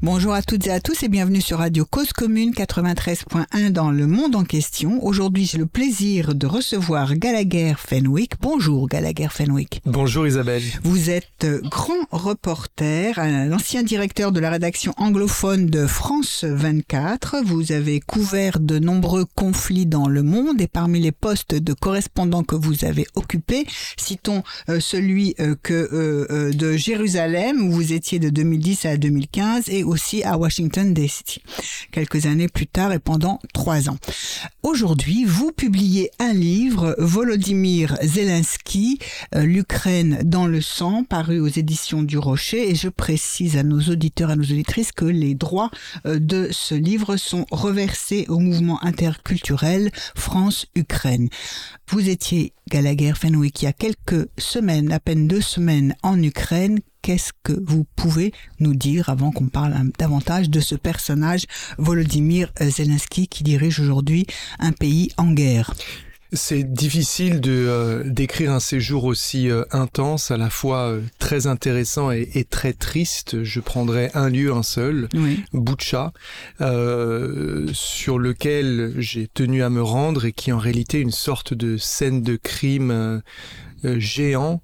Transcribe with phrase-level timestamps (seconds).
[0.00, 4.06] Bonjour à toutes et à tous et bienvenue sur Radio Cause Commune 93.1 dans le
[4.06, 5.04] monde en question.
[5.04, 8.34] Aujourd'hui, j'ai le plaisir de recevoir Gallagher Fenwick.
[8.40, 9.82] Bonjour Gallagher Fenwick.
[9.84, 10.62] Bonjour Isabelle.
[10.84, 13.18] Vous êtes grand reporter,
[13.48, 17.38] l'ancien directeur de la rédaction anglophone de France 24.
[17.44, 22.44] Vous avez couvert de nombreux conflits dans le monde et parmi les postes de correspondant
[22.44, 28.20] que vous avez occupés, citons euh, celui euh, que euh, de Jérusalem où vous étiez
[28.20, 31.40] de 2010 à 2015 et aussi à Washington DC,
[31.90, 33.96] quelques années plus tard et pendant trois ans.
[34.62, 38.98] Aujourd'hui, vous publiez un livre, Volodymyr Zelensky,
[39.34, 43.80] euh, l'Ukraine dans le sang, paru aux éditions du Rocher, et je précise à nos
[43.80, 45.70] auditeurs, à nos auditrices que les droits
[46.06, 51.28] euh, de ce livre sont reversés au mouvement interculturel France-Ukraine.
[51.88, 56.80] Vous étiez Gallagher Fenwick il y a quelques semaines, à peine deux semaines en Ukraine
[57.08, 61.44] qu'est-ce que vous pouvez nous dire avant qu'on parle davantage de ce personnage,
[61.78, 64.26] Volodymyr Zelensky, qui dirige aujourd'hui
[64.58, 65.72] un pays en guerre?
[66.34, 71.46] C'est difficile de euh, d'écrire un séjour aussi euh, intense, à la fois euh, très
[71.46, 73.42] intéressant et, et, très triste.
[73.42, 75.42] Je prendrai un lieu, un seul, oui.
[75.54, 76.12] Boucha,
[77.72, 81.78] sur lequel j'ai tenu à me rendre et qui est en réalité une sorte de
[81.78, 83.22] scène de crime
[83.82, 84.60] géant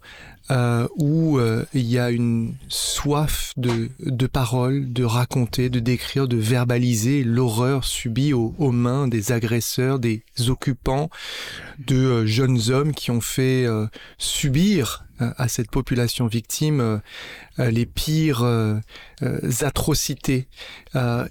[0.51, 6.29] euh, où euh, il y a une soif de, de paroles, de raconter, de décrire,
[6.29, 11.09] de verbaliser l'horreur subie aux, mains des agresseurs, des occupants,
[11.87, 13.87] de euh, jeunes hommes qui ont fait euh,
[14.19, 15.05] subir
[15.37, 16.99] à cette population victime euh,
[17.59, 18.81] euh, les pires euh,
[19.61, 20.49] atrocités.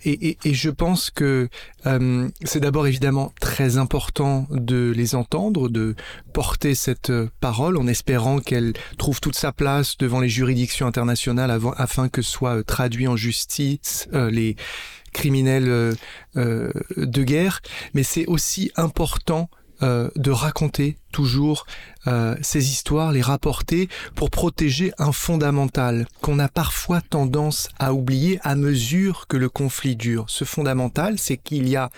[0.05, 1.50] Et, je pense que
[2.44, 5.95] c'est d'abord évidemment très important de les entendre, de
[6.33, 12.09] porter cette parole en espérant qu'elle trouve toute sa place devant les juridictions internationales afin
[12.09, 14.56] que soient traduits en justice les
[15.13, 15.96] criminels
[16.35, 17.62] de guerre.
[17.94, 19.50] Mais c'est aussi important
[19.83, 21.66] euh, de raconter toujours
[22.07, 28.39] euh, ces histoires, les rapporter pour protéger un fondamental qu'on a parfois tendance à oublier
[28.43, 30.25] à mesure que le conflit dure.
[30.29, 31.89] Ce fondamental, c'est qu'il y a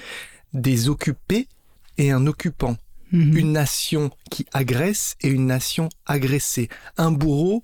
[0.54, 1.48] des occupés
[2.00, 2.76] et un occupant.
[3.12, 3.38] Mmh.
[3.38, 6.70] Une nation qui agresse et une nation agressée.
[6.98, 7.62] Un bourreau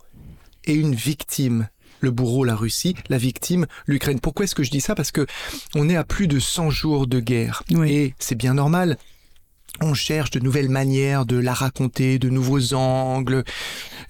[0.65, 1.67] et une victime
[2.01, 4.19] le bourreau, la Russie, la victime, l'Ukraine.
[4.19, 4.95] Pourquoi est-ce que je dis ça?
[4.95, 5.25] Parce que
[5.75, 7.63] on est à plus de 100 jours de guerre.
[7.71, 7.91] Oui.
[7.91, 8.97] Et c'est bien normal
[9.79, 13.43] on cherche de nouvelles manières de la raconter, de nouveaux angles,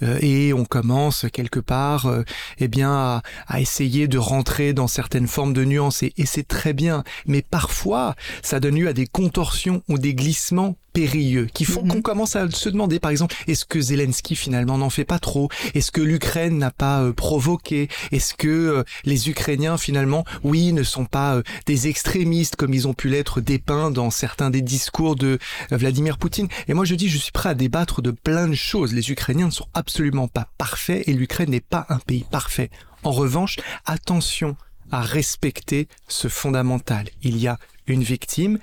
[0.02, 2.24] euh, et on commence quelque part, euh,
[2.60, 6.74] eh bien, à, essayer de rentrer dans certaines formes de nuances, et, et c'est très
[6.74, 7.04] bien.
[7.26, 11.86] Mais parfois, ça donne lieu à des contorsions ou des glissements périlleux qui font mm
[11.86, 11.92] -hmm.
[11.92, 15.50] qu'on commence à se demander, par exemple, est-ce que Zelensky finalement n'en fait pas trop?
[15.74, 17.90] Est-ce que l'Ukraine n'a pas euh, provoqué?
[18.12, 22.88] Est-ce que euh, les Ukrainiens finalement, oui, ne sont pas euh, des extrémistes comme ils
[22.88, 25.40] ont pu l'être dépeints dans certains des discours de
[25.72, 26.48] Vladimir Poutine?
[26.68, 28.94] Et moi je dis, je suis prêt à débattre de plein de choses.
[28.94, 32.70] Les Ukrainiens ne sont absolument pas parfaits et l'Ukraine n'est pas un pays parfait.
[33.04, 34.56] En revanche, attention
[34.92, 37.10] à respecter ce fondamental.
[37.24, 37.58] Il y a
[37.88, 38.60] une victime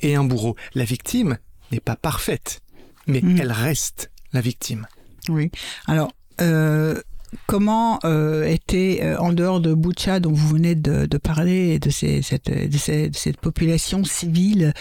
[0.00, 0.56] et un bourreau.
[0.74, 1.38] La victime,
[1.72, 2.60] n'est pas parfaite,
[3.06, 3.38] mais mmh.
[3.40, 4.86] elle reste la victime.
[5.28, 5.50] Oui.
[5.86, 7.00] Alors, euh,
[7.46, 11.90] comment euh, était, euh, en dehors de Boucha, dont vous venez de, de parler, de,
[11.90, 14.72] ces, cette, de, ces, de, cette, population civile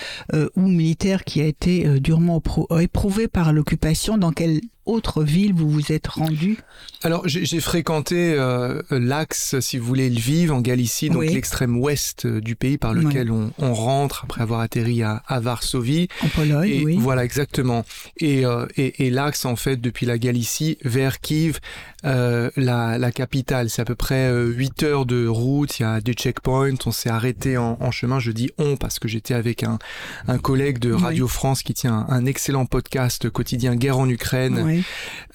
[0.55, 2.41] ou militaire qui a été durement
[2.79, 6.57] éprouvée par l'occupation, dans quelle autre ville vous vous êtes rendu
[7.03, 11.33] Alors j'ai fréquenté euh, l'axe, si vous voulez, Lviv en Galicie, donc oui.
[11.33, 13.51] l'extrême ouest euh, du pays par lequel oui.
[13.57, 16.07] on, on, rentre après avoir atterri à, à Varsovie.
[16.23, 16.97] En Pologne, et, oui.
[16.99, 17.85] Voilà, exactement.
[18.17, 21.59] Et, euh, et, et l'axe, en fait, depuis la Galicie vers Kiev,
[22.05, 23.69] euh, la, la, capitale.
[23.69, 27.09] C'est à peu près 8 heures de route, il y a des checkpoints, on s'est
[27.09, 29.79] arrêté en, en, chemin, je dis on parce que j'étais avec un,
[30.27, 34.78] un collègue de Radio France qui tient un, un excellent podcast quotidien Guerre en Ukraine.
[34.79, 34.85] Oui.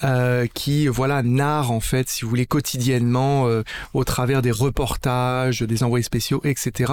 [0.03, 3.63] Euh, qui voilà narre en fait si vous voulez quotidiennement euh,
[3.95, 6.93] au travers des reportages des envoyés spéciaux etc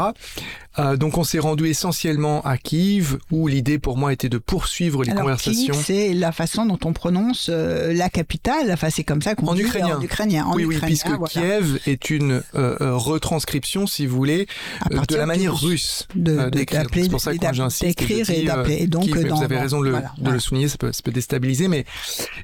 [0.79, 5.03] euh, donc on s'est rendu essentiellement à Kiev où l'idée pour moi était de poursuivre
[5.03, 9.21] les Alors, conversations c'est la façon dont on prononce euh, la capitale enfin c'est comme
[9.21, 11.27] ça qu'on en dit ukrainien en ukrainien en oui, ukrainien, oui puisque voilà.
[11.27, 14.47] Kiev est une euh, retranscription si vous voulez
[14.91, 19.05] de la manière russe de, d'écrire c'est pour ça que j'insiste d'écrire et d'appeler donc
[19.05, 20.13] Kiev, dans, vous avez raison de, le, voilà.
[20.19, 21.85] de le souligner ça peut, ça peut déstabiliser mais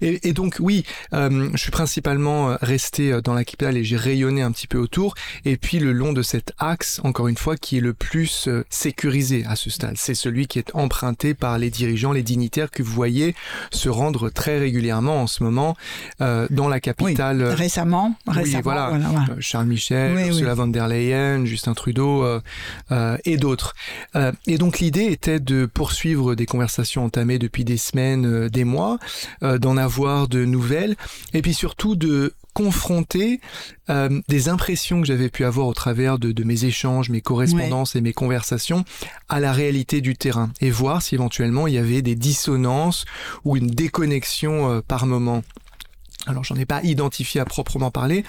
[0.01, 0.83] Et, donc oui,
[1.13, 4.67] euh, je suis principalement euh, resté euh, dans la capitale et j'ai rayonné un petit
[4.67, 5.15] peu autour.
[5.45, 9.45] Et puis le long de cet axe, encore une fois, qui est le plus sécurisé
[9.47, 12.93] à ce stade, c'est celui qui est emprunté par les dirigeants, les dignitaires que vous
[12.93, 13.35] voyez
[13.71, 15.75] se rendre très régulièrement en ce moment
[16.19, 17.43] dans la capitale.
[17.43, 18.91] récemment, récemment, voilà,
[19.39, 22.25] Charles Michel, Ursula von der Leyen, Justin Trudeau
[23.25, 23.75] et d'autres.
[24.45, 28.97] et donc l'idée était de poursuivre des conversations entamées depuis des semaines, des mois,
[29.41, 29.86] d'en avoir
[30.27, 30.95] de nouvelles,
[31.33, 33.39] et puis surtout de confronter
[33.91, 38.01] euh, des impressions que j'avais pu avoir au travers de, mes échanges, mes correspondances et
[38.01, 38.83] mes conversations
[39.29, 43.05] à la réalité du terrain et voir si éventuellement il y avait des dissonances
[43.45, 45.43] ou une déconnexion euh, par moment.
[46.27, 48.23] Alors j'en ai pas identifié à proprement parler.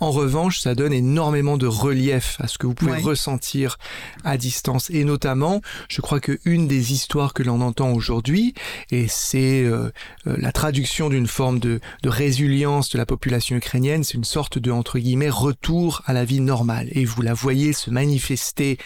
[0.00, 3.78] En revanche, ça donne énormément de relief à ce que vous pouvez ressentir
[4.24, 4.88] à distance.
[4.90, 8.54] Et notamment, je crois que une des histoires que l'on entend aujourd'hui,
[8.90, 9.90] et c'est euh,
[10.26, 14.58] euh, la traduction d'une forme de, de, résilience de la population ukrainienne, c'est une sorte
[14.58, 16.88] de entre guillemets retour à la vie normale.
[16.92, 18.78] Et vous la voyez se manifester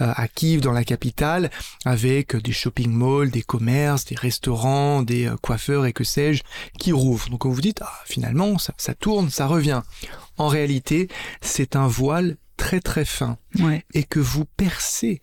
[0.00, 1.50] euh, à Kiev, dans la capitale,
[1.84, 6.42] avec des shopping malls, des commerces, des restaurants, des coiffeurs et que sais-je
[6.78, 7.30] qui rouvrent.
[7.30, 9.80] Donc on vous dit ah, finalement, ça, tourne, ça revient.
[10.36, 11.08] En réalité,
[11.40, 13.38] c'est un voile très très fin
[13.94, 15.22] et que vous percez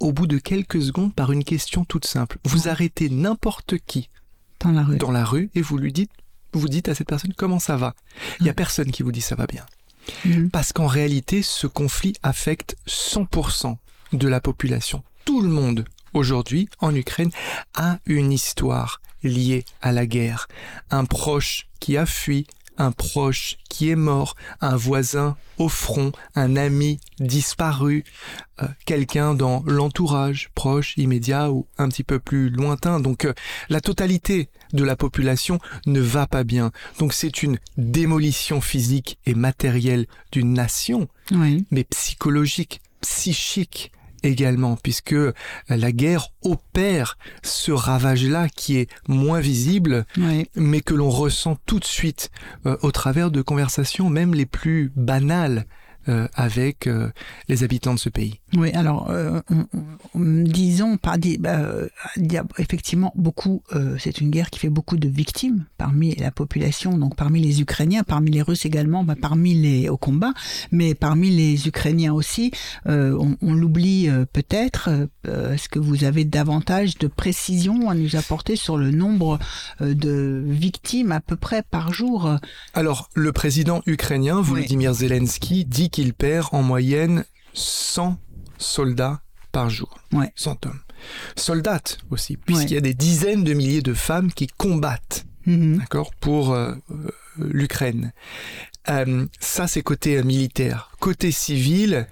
[0.00, 2.38] au bout de quelques secondes par une question toute simple.
[2.44, 4.10] Vous arrêtez n'importe qui
[4.60, 4.96] dans la rue.
[4.96, 6.10] Dans la rue et vous lui dites,
[6.52, 7.94] vous dites à cette personne comment ça va?
[8.40, 9.64] Il n'y a personne qui vous dit ça va bien.
[10.24, 10.50] Mhm.
[10.50, 13.76] Parce qu'en réalité, ce conflit affecte 100%
[14.12, 15.04] de la population.
[15.24, 17.30] Tout le monde aujourd'hui en Ukraine
[17.74, 20.48] a une histoire liée à la guerre.
[20.90, 22.46] Un proche qui a fui,
[22.78, 28.04] un proche qui est mort, un voisin au front, un ami disparu,
[28.62, 33.00] euh, quelqu'un dans l'entourage proche, immédiat ou un petit peu plus lointain.
[33.00, 33.32] Donc euh,
[33.68, 36.72] la totalité de la population ne va pas bien.
[36.98, 41.08] Donc c'est une démolition physique et matérielle d'une nation,
[41.70, 45.14] mais psychologique, psychique, également, puisque
[45.68, 50.04] la guerre opère ce ravage-là qui est moins visible,
[50.54, 52.30] mais que l'on ressent tout de suite
[52.66, 55.66] euh, au travers de conversations même les plus banales
[56.08, 57.10] euh, avec euh,
[57.48, 58.40] les habitants de ce pays.
[58.56, 59.40] Oui, alors euh,
[60.14, 61.60] disons, pas bah,
[62.16, 63.62] a effectivement beaucoup.
[63.98, 68.02] c'est une guerre qui fait beaucoup de victimes parmi la population, donc parmi les Ukrainiens,
[68.02, 70.32] parmi les Russes également, bah, parmi les au combat,
[70.72, 72.50] mais parmi les Ukrainiens aussi.
[72.86, 74.90] on, on l'oublie peut-être.
[75.24, 79.38] Est-ce que vous avez davantage de précision à nous apporter sur le nombre
[79.80, 82.36] de victimes à peu près par jour?
[82.74, 87.24] Alors, le président ukrainien Volodymyr Zelensky dit qu'il perd en moyenne
[87.54, 88.18] 100
[88.58, 89.20] soldats
[89.52, 89.98] par jour.
[90.12, 90.32] Ouais.
[90.36, 90.80] 100 hommes.
[91.36, 95.78] Soldates aussi, puisqu'il y a des dizaines de milliers de femmes qui combattent mm-hmm.
[95.78, 98.12] d'accord, pour euh, euh, l'Ukraine.
[98.88, 100.90] Euh, ça, c'est côté militaire.
[101.00, 102.06] Côté civil,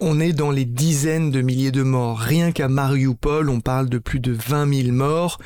[0.00, 2.18] on est dans les dizaines de milliers de morts.
[2.18, 5.38] Rien qu'à Mariupol, on parle de plus de 20 000 morts.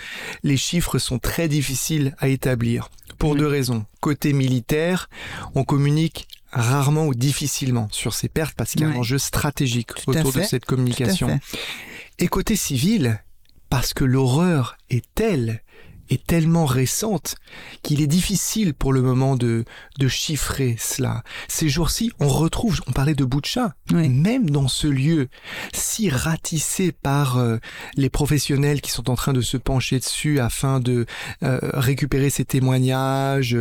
[0.43, 2.91] Les chiffres sont très difficiles à établir.
[3.19, 3.85] Pour deux raisons.
[4.01, 5.11] Côté militaire,
[5.55, 9.91] on communique rarement ou difficilement sur ces pertes parce qu'il y a un enjeu stratégique
[10.07, 11.41] autour de cette communication.
[12.19, 13.23] Et côté civil,
[13.69, 15.63] parce que l'horreur est telle
[16.11, 17.37] est tellement récente
[17.83, 19.65] qu'il est difficile pour le moment de,
[19.99, 21.23] de chiffrer cela.
[21.49, 25.29] Ces jours-ci, on retrouve, on parlait de Boucha, même dans ce lieu
[25.73, 27.59] si ratissé par euh,
[27.97, 31.07] les professionnels qui sont en train de se pencher dessus afin de
[31.43, 33.57] euh, récupérer ces témoignages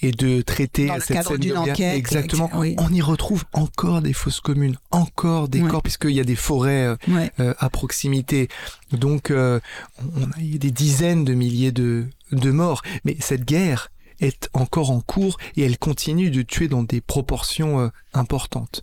[0.00, 2.50] et de traiter cette scène de enquête, Exactement.
[2.52, 6.96] On y retrouve encore des fausses communes, encore des corps puisqu'il y a des forêts
[7.40, 8.48] euh, à proximité.
[8.92, 12.82] Donc, on a des dizaines de milliers de de, morts.
[13.04, 17.80] Mais cette guerre est encore en cours et elle continue de tuer dans des proportions
[17.80, 18.82] euh, importantes.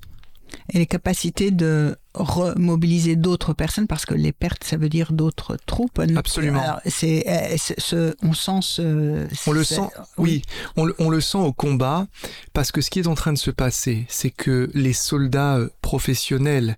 [0.72, 5.58] Et les capacités de remobiliser d'autres personnes parce que les pertes ça veut dire d'autres
[5.66, 6.80] troupes absolument.
[6.86, 9.82] C'est euh, ce, on sent ce on le sent
[10.18, 10.42] oui,
[10.76, 12.08] on, le sent au combat
[12.54, 15.70] parce que ce qui est en train de se passer c'est que les soldats euh,
[15.82, 16.78] professionnels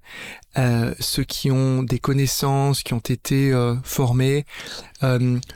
[0.58, 4.46] euh, ceux qui ont des connaissances qui ont été formés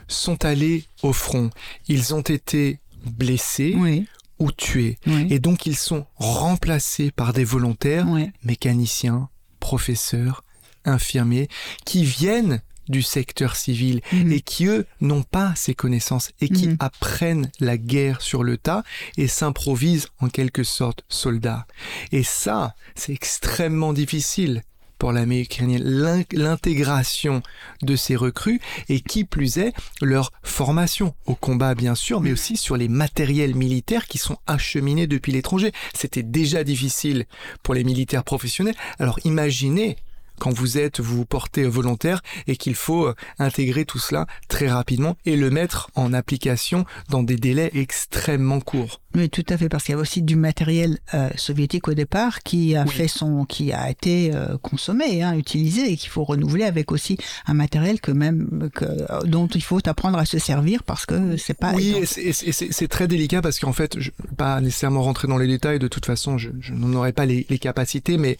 [0.08, 1.50] sont allés au front.
[1.86, 3.74] Ils ont été blessés.
[3.76, 4.06] Oui
[4.38, 4.98] ou tués.
[5.30, 8.06] Et donc ils sont remplacés par des volontaires,
[8.42, 9.28] mécaniciens,
[9.60, 10.44] professeurs,
[10.84, 11.48] infirmiers,
[11.84, 14.32] qui viennent du secteur civil mhm.
[14.32, 16.76] et qui, eux, n'ont pas ces connaissances et qui mhm.
[16.78, 18.84] apprennent la guerre sur le tas
[19.16, 21.66] et s'improvisent en quelque sorte soldats.
[22.12, 24.62] Et ça, c'est extrêmement difficile
[24.98, 27.42] pour l'armée ukrainienne, l'intégration
[27.82, 32.56] de ces recrues et qui plus est leur formation au combat bien sûr, mais aussi
[32.56, 35.72] sur les matériels militaires qui sont acheminés depuis l'étranger.
[35.94, 37.26] C'était déjà difficile
[37.62, 38.76] pour les militaires professionnels.
[38.98, 39.96] Alors imaginez
[40.38, 44.68] quand vous êtes, vous vous portez volontaire et qu'il faut euh, intégrer tout cela très
[44.68, 49.00] rapidement et le mettre en application dans des délais extrêmement courts.
[49.14, 52.42] Oui, tout à fait, parce qu'il y a aussi du matériel euh, soviétique au départ
[52.42, 56.64] qui a fait son, qui a été euh, consommé, hein, utilisé et qu'il faut renouveler
[56.64, 57.16] avec aussi
[57.46, 58.84] un matériel que même que,
[59.26, 61.72] dont il faut apprendre à se servir parce que c'est pas.
[61.72, 65.78] Oui, c'est très délicat parce qu'en fait, je pas nécessairement rentrer dans les détails.
[65.78, 68.38] De toute façon, je, je n'en aurais pas les, les capacités, mais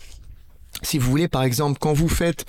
[0.83, 2.45] si vous voulez, par exemple, quand vous faites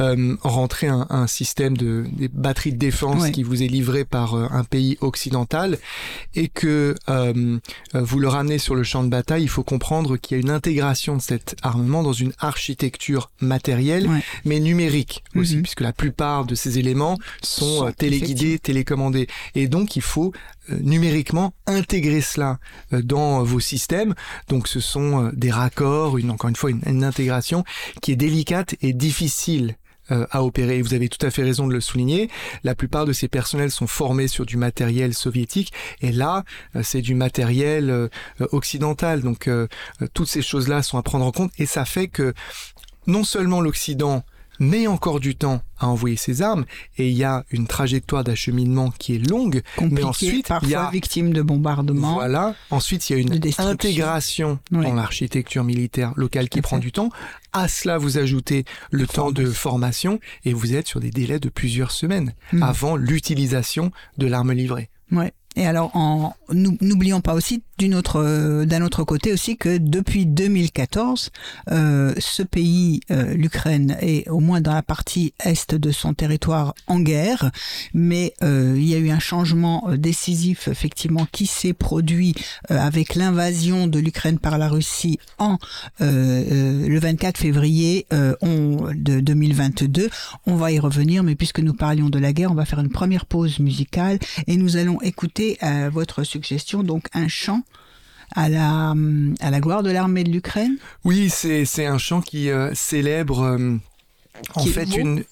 [0.00, 4.34] euh, rentrer un, un, système de des batteries de défense qui vous est livré par
[4.34, 5.78] euh, un pays occidental
[6.34, 7.58] et que euh,
[7.94, 10.50] vous le ramenez sur le champ de bataille, il faut comprendre qu'il y a une
[10.50, 14.08] intégration de cet armement dans une architecture matérielle,
[14.44, 15.62] mais numérique aussi, mhm.
[15.62, 19.26] puisque la plupart de ces éléments sont, euh, téléguidés, télécommandés.
[19.54, 20.32] Et donc, il faut
[20.70, 22.58] euh, numériquement intégrer cela
[22.92, 24.14] dans vos systèmes.
[24.48, 27.64] Donc, ce sont des raccords, une, encore une fois, une, une intégration
[28.00, 29.76] qui est délicate et difficile
[30.12, 30.82] euh, à opérer.
[30.82, 32.28] vous avez tout à fait raison de le souligner.
[32.64, 36.44] La plupart de ces personnels sont formés sur du matériel soviétique et là,
[36.76, 38.08] euh, c'est du matériel euh,
[38.52, 39.22] occidental.
[39.22, 39.48] Donc
[40.14, 42.34] toutes ces choses-là sont à prendre en compte et ça fait que
[43.06, 44.24] non seulement l'Occident
[44.62, 46.64] met encore du temps à envoyer ses armes
[46.96, 50.74] et il y a une trajectoire d'acheminement qui est longue mais ensuite parfois il y
[50.74, 52.54] a victime de bombardements voilà.
[52.70, 57.10] Ensuite il y a une intégration dans l'architecture militaire locale qui prend du temps.
[57.52, 60.20] À cela vous ajoutez le temps de formation.
[60.44, 62.62] et vous êtes sur des délais de plusieurs semaines mmh.
[62.62, 64.88] avant l'utilisation de l'arme livrée.
[65.10, 65.32] Ouais.
[65.56, 65.92] Et alors,
[66.50, 67.62] n'oublions pas aussi
[68.16, 71.30] euh, d'un autre côté aussi que depuis 2014,
[71.70, 76.74] euh, ce pays, euh, l'Ukraine, est au moins dans la partie est de son territoire
[76.86, 77.50] en guerre,
[77.94, 82.34] mais euh, il y a eu un changement décisif effectivement qui s'est produit
[82.68, 85.18] avec l'invasion de l'Ukraine par la Russie
[86.00, 88.06] le 24 février
[88.40, 90.10] on, de 2022.
[90.46, 92.90] On va y revenir, mais puisque nous parlions de la guerre, on va faire une
[92.90, 97.62] première pause musicale et nous allons écouter à votre suggestion, donc un chant
[98.34, 98.94] à la,
[99.40, 103.76] à la gloire de l'armée de l'Ukraine Oui, c'est un chant qui euh, célèbre euh,
[104.54, 105.24] en fait, une,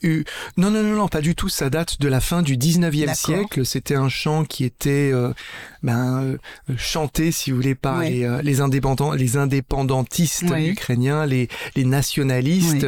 [0.56, 1.48] non, non, non, non, pas du tout.
[1.48, 3.64] Ça date de la fin du 19e siècle.
[3.64, 5.32] C'était un chant qui était euh,
[5.82, 6.36] ben, euh,
[6.76, 12.86] chanté, si vous voulez, par les, euh, les, indépendants, les indépendantistes ukrainiens, les, les nationalistes.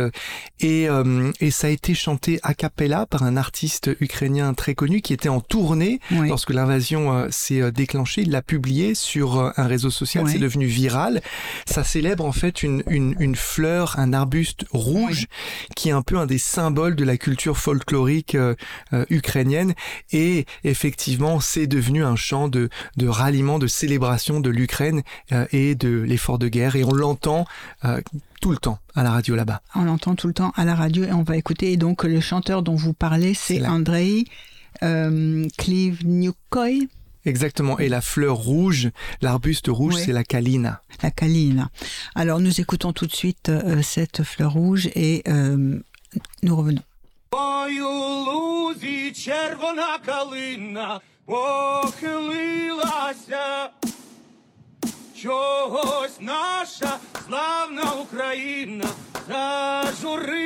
[0.60, 0.86] Et,
[1.40, 5.28] et ça a été chanté a cappella par un artiste ukrainien très connu qui était
[5.28, 8.22] en tournée lorsque l'invasion s'est déclenchée.
[8.22, 10.28] Il l'a publié sur un réseau social.
[10.28, 11.20] C'est devenu viral.
[11.66, 15.26] Ça célèbre en fait une, une, une fleur, un arbuste rouge
[15.76, 18.54] qui est un peu un des symboles de la culture folklorique euh,
[18.92, 19.74] euh, ukrainienne
[20.12, 25.74] et effectivement c'est devenu un chant de, de ralliement, de célébration de l'Ukraine euh, et
[25.74, 27.46] de l'effort de guerre et on l'entend
[28.40, 29.62] tout le temps à la radio là-bas.
[29.74, 32.20] On l'entend tout le temps à la radio et on va écouter et donc le
[32.20, 33.64] chanteur dont vous parlez c'est.
[33.66, 34.24] Andrei
[34.82, 35.46] euh,
[37.24, 37.78] Exactement.
[37.78, 40.02] Et la fleur rouge, l'arbuste rouge, oui.
[40.04, 40.82] c'est la kalina.
[41.02, 41.70] La kalina.
[42.14, 45.78] Alors nous écoutons tout de suite euh, cette fleur rouge et euh,
[46.42, 46.82] nous revenons.
[51.26, 52.80] Похилилася,
[55.22, 58.86] чогось наша славна Україна
[59.28, 60.42] зажурилася.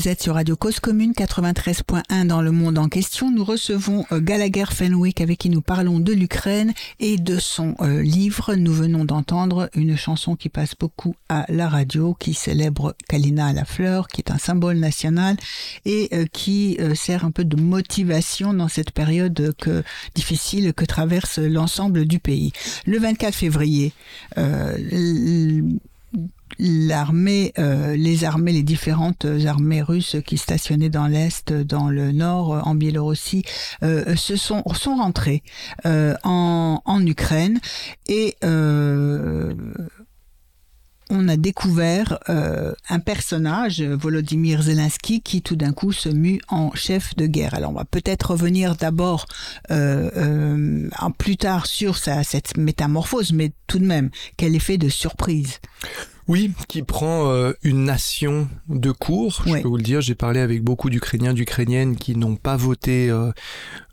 [0.00, 3.30] Vous êtes sur Radio Cause Commune 93.1 dans le monde en question.
[3.30, 8.00] Nous recevons euh, Gallagher Fenwick avec qui nous parlons de l'Ukraine et de son euh,
[8.00, 8.54] livre.
[8.54, 13.52] Nous venons d'entendre une chanson qui passe beaucoup à la radio, qui célèbre Kalina à
[13.52, 15.36] la fleur, qui est un symbole national
[15.84, 19.82] et euh, qui sert un peu de motivation dans cette période que,
[20.14, 22.52] difficile que traverse l'ensemble du pays.
[22.86, 23.92] Le 24 février,
[26.60, 32.66] l'armée, euh, les armées, les différentes armées russes qui stationnaient dans l'est, dans le nord,
[32.66, 33.44] en Biélorussie,
[33.82, 35.42] euh, se sont sont rentrées
[35.86, 37.60] euh, en, en Ukraine
[38.06, 38.36] et
[41.12, 47.16] on a découvert un personnage, Volodymyr Zelensky, qui tout d'un coup se mue en chef
[47.16, 47.54] de guerre.
[47.54, 49.26] Alors on va peut-être revenir d'abord
[51.18, 55.58] plus tard sur cette métamorphose, mais tout de même, quel effet de surprise
[56.30, 59.42] oui, qui prend euh, une nation de cours.
[59.44, 63.10] Je peux vous le dire, j'ai parlé avec beaucoup d'Ukrainiens, d'Ukrainiennes qui n'ont pas voté
[63.10, 63.32] euh,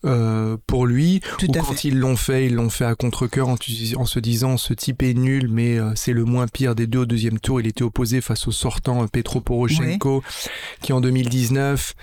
[0.05, 1.21] euh, pour lui.
[1.41, 4.75] ou quand ils l'ont fait, ils l'ont fait à contre-cœur en, en, se disant ce
[4.75, 7.59] type est nul, mais c'est le moins pire des deux au deuxième tour.
[7.59, 10.21] Il était opposé face au sortant Petro Poroshenko,
[10.83, 11.95] qui en 2019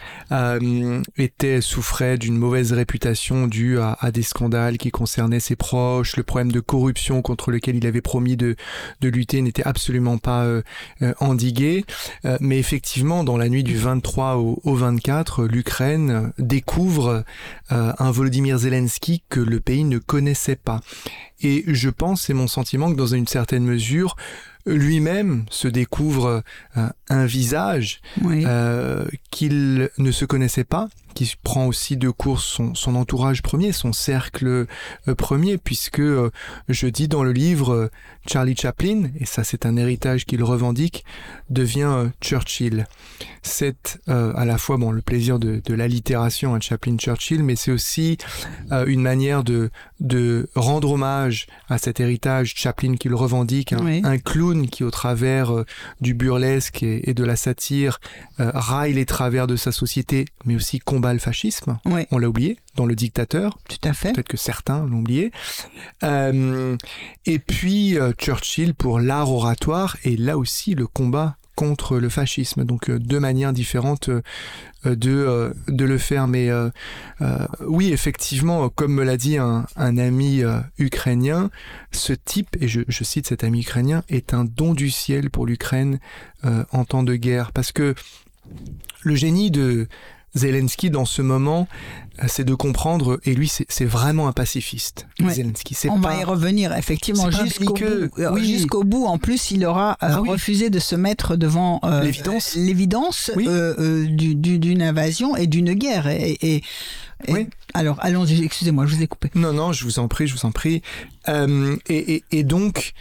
[1.17, 6.17] était souffrait d'une mauvaise réputation due à, à, des scandales qui concernaient ses proches.
[6.17, 8.57] Le problème de corruption contre lequel il avait promis de,
[9.01, 10.63] de lutter n'était absolument pas euh,
[11.03, 11.85] euh, endigué.
[12.25, 17.25] Euh, mais effectivement, dans la nuit du 23 au, 24, l'Ukraine découvre
[17.71, 20.81] un Volodymyr Zelensky que le pays ne connaissait pas.
[21.41, 24.17] Et je pense, c'est mon sentiment, que dans une certaine mesure,
[24.67, 26.43] lui-même se découvre
[26.75, 28.01] un visage
[29.31, 33.93] qu'il ne se connaissait pas qui prend aussi de course son, son entourage premier, son
[33.93, 34.67] cercle
[35.09, 36.03] euh, premier, puisque
[36.69, 37.91] je dis dans le livre
[38.27, 41.05] Charlie Chaplin, et ça c'est un héritage qu'il revendique,
[41.51, 42.87] devient Churchill.
[43.43, 48.19] C'est à la fois bon le plaisir de, de l'allitération à Chaplin-Churchill, mais c'est aussi
[48.87, 54.85] une manière de, de rendre hommage à cet héritage Chaplin qu'il revendique, un, clown qui
[54.85, 55.53] au travers
[56.01, 58.01] du burlesque et, et, de la satire
[58.39, 61.79] raille les travers de sa société, mais aussi combat le fascisme.
[62.11, 63.59] On l'a oublié dans le dictateur.
[63.69, 64.13] Tout à fait.
[64.13, 65.33] Peut-être que certains l'ont oublié.
[66.03, 66.77] Euh,
[67.27, 72.65] et puis euh, Churchill pour l'art oratoire et là aussi le combat contre le fascisme.
[72.65, 74.11] Donc euh, deux manières différentes
[74.85, 76.27] de, de le faire.
[76.27, 76.51] Mais
[77.61, 80.43] oui, effectivement, comme me l'a dit un, ami
[80.77, 81.51] ukrainien,
[81.91, 85.47] ce type, et je, je, cite cet ami ukrainien, est un don du ciel pour
[85.47, 86.01] l'Ukraine
[86.43, 87.53] en temps de guerre.
[87.53, 87.95] Parce que
[89.05, 89.89] le génie de,
[90.35, 91.69] Zelensky dans ce moment,
[92.23, 95.07] euh, c'est de comprendre, et lui c'est vraiment un pacifiste.
[95.21, 98.11] Zelensky, On va y revenir effectivement jusqu'au bout.
[98.19, 102.57] Euh, jusqu'au bout, en plus, il aura euh, ah refusé de se mettre devant l'évidence
[102.57, 106.09] l'évidence d'une invasion et d'une guerre.
[106.09, 106.63] Et,
[107.29, 107.49] oui.
[107.73, 109.31] Alors, allons-y, excusez-moi, je vous ai coupé.
[109.35, 110.83] Non, non, je vous en prie, je vous en prie.
[111.27, 112.93] et, donc,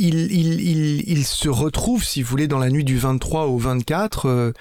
[0.00, 3.58] euh, il, il, il, se retrouve, si vous voulez, dans la nuit du 23 au
[3.58, 4.52] 24, euh,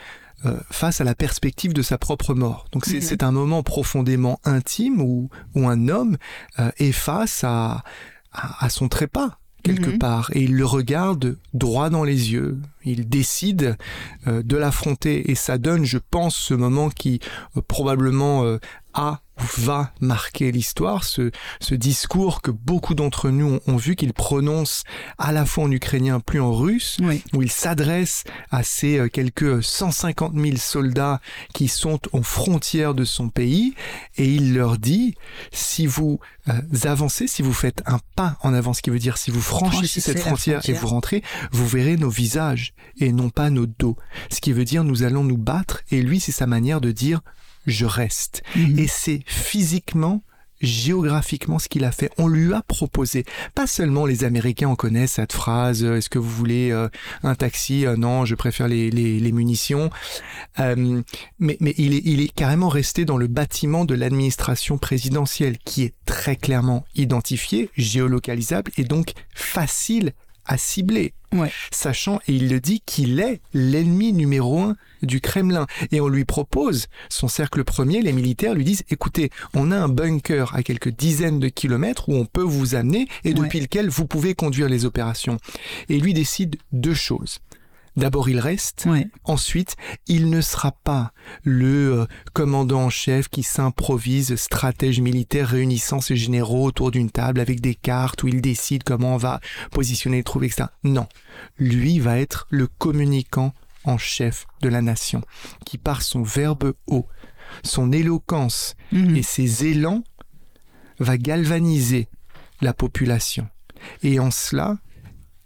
[0.45, 2.65] euh, face à la perspective de sa propre mort.
[2.71, 3.27] Donc c'est mhm.
[3.27, 6.17] un moment profondément intime où, où un homme
[6.77, 7.83] est face à,
[8.31, 9.97] à, son trépas quelque mhm.
[9.97, 12.59] part et il le regarde droit dans les yeux.
[12.85, 13.77] Il décide
[14.27, 17.19] de l'affronter et ça donne, je pense, ce moment qui
[17.67, 18.59] probablement
[18.97, 19.21] a
[19.55, 21.29] va marquer l'histoire, ce,
[21.61, 24.83] ce discours que beaucoup d'entre nous ont, ont vu qu'il prononce
[25.19, 27.23] à la fois en ukrainien puis en russe, Oui.
[27.33, 31.21] où il s'adresse à ces euh, quelques 150 000 soldats
[31.53, 33.75] qui sont aux frontières de son pays,
[34.17, 35.13] et il leur dit,
[35.51, 36.53] si vous euh,
[36.85, 39.75] avancez, si vous faites un pas en avant, ce qui veut dire si vous franchissez
[39.77, 43.97] Franchissez cette frontière, et vous rentrez, vous verrez nos visages et non pas nos dos.
[44.31, 47.21] Ce qui veut dire nous allons nous battre, et lui c'est sa manière de dire
[47.67, 48.41] je reste.
[48.55, 48.79] Mhm.
[48.79, 50.23] Et c'est physiquement,
[50.59, 52.09] géographiquement ce qu'il a fait.
[52.17, 53.25] On lui a proposé.
[53.53, 55.83] Pas seulement les Américains en connaissent cette phrase.
[55.83, 56.89] euh, Est-ce que vous voulez euh,
[57.21, 59.91] un taxi Euh, Non, je préfère les, les, les munitions.
[60.59, 61.01] Euh,
[61.37, 65.83] mais mais il, est, il est carrément resté dans le bâtiment de l'administration présidentielle, qui
[65.83, 70.13] est très clairement identifié, géolocalisable et donc facile
[70.45, 71.13] à cibler.
[71.33, 71.51] Ouais.
[71.71, 75.67] Sachant, et il le dit, qu'il est l'ennemi numéro un du Kremlin.
[75.91, 79.89] Et on lui propose, son cercle premier, les militaires lui disent, écoutez, on a un
[79.89, 83.33] bunker à quelques dizaines de kilomètres où on peut vous amener et Ouais.
[83.35, 85.37] depuis lequel vous pouvez conduire les opérations.
[85.89, 87.39] Et lui décide deux choses.
[87.95, 88.85] D'abord, il reste.
[88.87, 89.07] Ouais.
[89.23, 89.75] Ensuite,
[90.07, 96.15] il ne sera pas le euh, commandant en chef qui s'improvise stratège militaire réunissant ses
[96.15, 99.39] généraux autour d'une table avec des cartes où il décide comment on va
[99.71, 100.65] positionner les troupes, etc.
[100.83, 101.07] Non.
[101.57, 103.53] Lui va être le communicant
[103.87, 105.21] en chef de la nation,
[105.65, 107.07] qui par son verbe haut,
[107.63, 109.15] son éloquence Mhm.
[109.15, 110.03] et ses élans
[110.99, 112.07] va galvaniser
[112.61, 113.47] la population.
[114.03, 114.77] Et en cela,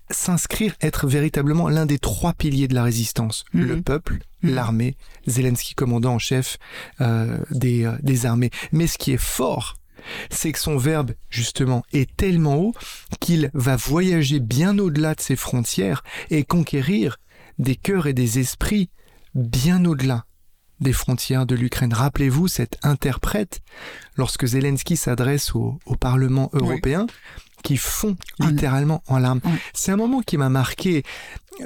[0.09, 3.45] s'inscrire, être véritablement l'un des trois piliers de la résistance.
[3.53, 3.65] Mhm.
[3.67, 4.53] Le peuple, Mhm.
[4.55, 6.57] l'armée, Zelensky commandant en chef
[6.99, 8.49] euh, des, euh, des armées.
[8.71, 9.75] Mais ce qui est fort,
[10.31, 12.73] c'est que son verbe, justement, est tellement haut
[13.19, 17.17] qu'il va voyager bien au-delà de ses frontières et conquérir
[17.61, 18.89] des cœurs et des esprits
[19.35, 20.25] bien au-delà
[20.81, 21.93] des frontières de l'Ukraine.
[21.93, 23.59] Rappelez-vous cet interprète,
[24.17, 26.59] lorsque Zelensky s'adresse au, au Parlement Oui.
[26.61, 27.05] européen,
[27.63, 29.41] qui fond En- littéralement en larmes.
[29.45, 29.51] Oui.
[29.75, 31.03] C'est un moment qui m'a marqué,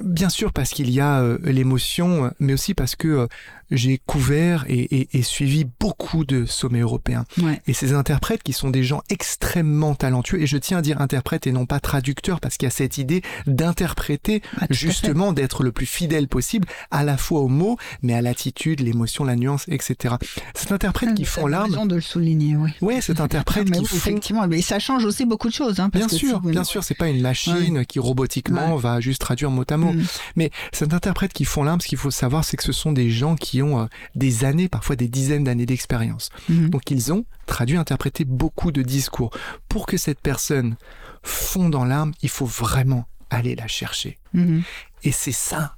[0.04, 3.28] bien sûr parce qu'il y a euh, l'émotion, mais aussi parce que euh,
[3.72, 7.24] j'ai couvert et, et- et suivi beaucoup de sommets européens.
[7.42, 7.62] Ouais.
[7.68, 11.48] Et ces interprètes qui sont des gens extrêmement talentueux, et je tiens à dire interprète
[11.48, 14.68] et non pas traducteur, parce qu'il y a cette idée d'interpréter fait.
[14.70, 19.24] justement d'être le plus fidèle possible, à la fois aux mots, mais à l'attitude, l'émotion,
[19.24, 20.16] la nuance, etc.
[20.54, 22.72] Cet interprète qui Vous font raison de le souligner, oui.
[22.82, 25.80] ouais, cet interprète qui font effectivement, mais ça change aussi beaucoup de choses.
[25.80, 29.22] Hein, parce Bien que sûr, bien sûr, c'est pas une machine qui robotiquement va juste
[29.22, 30.06] traduire mot à Mm.
[30.36, 33.10] Mais cet interprète qui font larmes, ce qu'il faut savoir, c'est que ce sont des
[33.10, 33.86] gens qui ont euh,
[34.16, 36.30] des années, parfois des dizaines d'années d'expérience.
[36.50, 36.70] Mhm.
[36.70, 39.32] Donc ils ont traduit, interprété beaucoup de discours.
[39.70, 40.76] Pour que cette personne
[41.24, 44.18] fonde en larmes, il faut vraiment aller la chercher.
[44.34, 44.64] Mhm.
[45.04, 45.76] Et c'est ça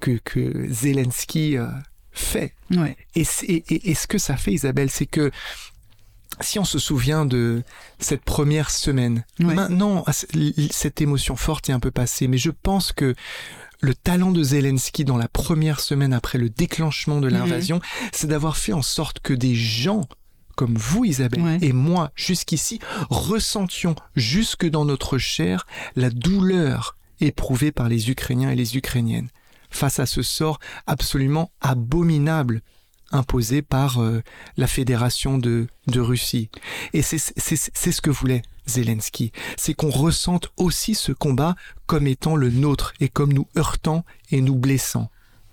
[0.00, 1.66] que, que Zelensky euh,
[2.12, 2.54] fait.
[2.70, 2.96] Ouais.
[3.14, 5.30] Et, c'est- et- et- et ce que ça fait, Isabelle, c'est que
[6.40, 7.62] si on se souvient de
[7.98, 9.54] cette première semaine, Ouais.
[9.54, 10.12] maintenant, ah,
[10.70, 13.14] cette émotion forte est un peu passée, mais je pense que
[13.80, 17.80] le talent de Zelensky dans la première semaine après le déclenchement de l'invasion,
[18.12, 20.02] c'est d'avoir fait en sorte que des gens
[20.56, 21.58] comme vous, Isabelle, Ouais.
[21.62, 28.56] et moi, jusqu'ici, ressentions jusque dans notre chair la douleur éprouvée par les Ukrainiens et
[28.56, 29.28] les Ukrainiennes
[29.70, 32.62] face à ce sort absolument abominable
[33.12, 34.22] imposé par euh,
[34.56, 36.50] la Fédération de, de Russie.
[36.92, 39.32] Et c'est ce que voulait Zelensky.
[39.56, 44.40] C'est qu'on ressente aussi ce combat comme étant le nôtre et comme nous heurtant et
[44.40, 45.10] nous blessant.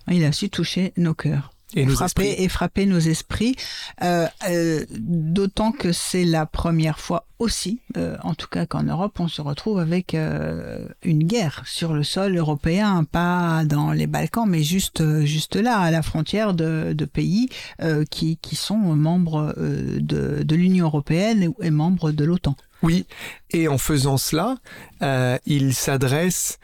[0.08, 1.55] Il a su toucher nos cœurs.
[1.74, 2.44] Et frapper esprits.
[2.44, 3.56] et frapper nos esprits,
[4.02, 9.18] euh, euh, d'autant que c'est la première fois aussi, euh, en tout cas qu'en Europe,
[9.18, 14.62] on se retrouve avec une guerre sur le sol européen, pas dans les Balkans, mais
[14.62, 17.48] juste juste là, à la frontière de, de pays
[18.10, 22.56] qui, qui sont membres de, de l'Union européenne et membres de l'OTAN.
[22.82, 23.06] Oui,
[23.50, 24.56] et en faisant cela,
[25.46, 26.58] il s'adresse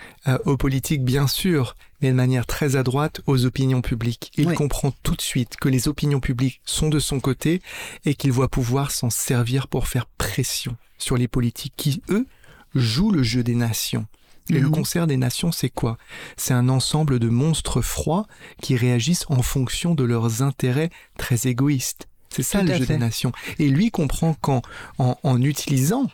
[0.44, 4.32] aux politiques bien sûr, mais de manière très adroite aux opinions publiques.
[4.36, 4.54] Il Oui.
[4.54, 7.62] comprend tout de suite que les opinions publiques sont de son côté
[8.04, 12.26] et qu'il voit pouvoir s'en servir pour faire pression sur les politiques qui, eux,
[12.74, 14.06] jouent le jeu des nations.
[14.50, 14.72] Et le Mhm.
[14.74, 15.98] concert des nations, c'est quoi?
[16.36, 18.26] C'est un ensemble de monstres froids
[18.60, 22.08] qui réagissent en fonction de leurs intérêts très égoïstes.
[22.28, 22.94] C'est ça Tout le jeu fait.
[22.94, 23.30] des nations.
[23.58, 24.62] Et lui comprend qu'en
[24.98, 26.10] en, en utilisant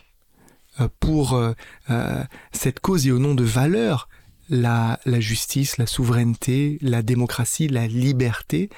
[0.79, 1.53] euh, pour euh,
[1.89, 4.08] euh, cette cause et au nom de valeurs
[4.49, 8.69] la, la justice, la souveraineté, la démocratie, la liberté,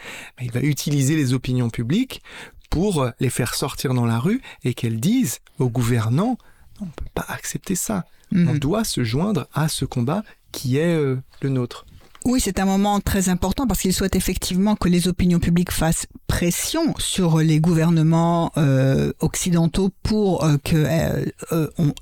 [0.42, 2.22] il va utiliser les opinions publiques
[2.70, 6.38] pour les faire sortir dans la rue et qu'elles disent aux gouvernants
[6.80, 8.06] on ne peut pas accepter ça.
[8.32, 8.60] On Mhm.
[8.60, 11.86] doit se joindre à ce combat qui est euh, le nôtre.
[12.24, 16.06] Oui, c'est un moment très important parce qu'il souhaite effectivement que les opinions publiques fassent
[16.28, 21.94] pression sur les gouvernements euh, occidentaux pour euh, que euh, euh on,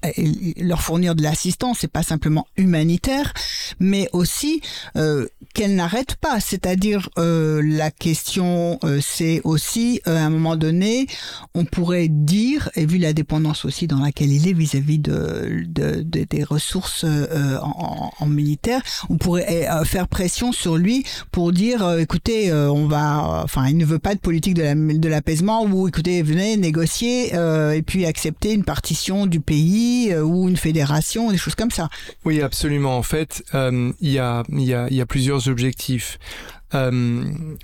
[0.58, 3.34] leur fournir de l'assistance, c'est pas simplement humanitaire,
[3.80, 4.62] mais aussi
[4.98, 6.40] euh, qu'elle n'arrête pas.
[6.42, 11.08] C'est-à-dire la question, c'est aussi à un moment donné,
[11.56, 16.02] on pourrait dire, et vu la dépendance aussi dans laquelle il est vis-à-vis de, de,
[16.02, 22.52] de, des ressources en, en, militaire, on pourrait faire pression sur lui pour dire, écoutez,
[22.52, 26.58] on va, enfin, il ne veut pas de politique de l'apaisement la, où, écoutez, venez
[26.58, 31.56] négocier euh, et puis accepter une partition du pays euh, ou une fédération, des choses
[31.56, 31.90] comme ça.
[32.26, 32.98] Oui, absolument.
[32.98, 36.20] En fait, euh, il y, a, y a plusieurs objectifs.
[36.76, 37.24] Euh,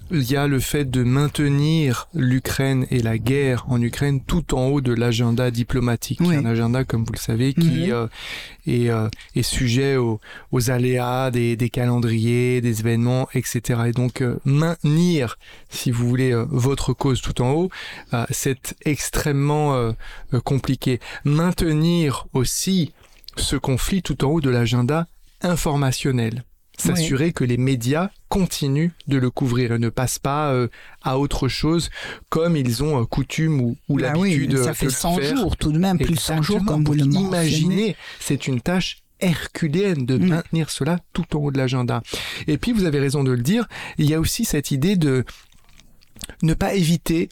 [0.09, 4.67] il y a le fait de maintenir l'Ukraine et la guerre en Ukraine tout en
[4.67, 6.19] haut de l'agenda diplomatique.
[6.21, 6.35] Oui.
[6.35, 7.91] Un agenda, comme vous le savez, qui mhm.
[7.91, 8.07] euh,
[8.65, 10.19] est, euh, est, sujet aux,
[10.51, 13.81] aux aléas des, des, calendriers, des événements, etc.
[13.87, 15.37] Et donc maintenir,
[15.69, 17.69] si vous voulez, votre cause tout en haut,
[18.31, 19.93] c'est extrêmement
[20.43, 20.99] compliqué.
[21.23, 22.93] Maintenir aussi
[23.37, 25.07] ce conflit tout en haut de l'agenda
[25.41, 26.43] informationnel
[26.77, 30.67] s'assurer que les médias continuent de le couvrir et ne passent pas euh,
[31.03, 31.89] à autre chose
[32.29, 35.71] comme ils ont euh, coutume ou, ou bah l'habitude oui, ça fait 100 jours tout
[35.71, 40.17] de même, plus de 100 jours comme vous le Imaginez, c'est une tâche herculéenne de
[40.17, 40.27] mm.
[40.27, 42.01] maintenir cela tout en haut de l'agenda.
[42.47, 45.23] Et puis vous avez raison de le dire, il y a aussi cette idée de
[46.41, 47.29] ne pas éviter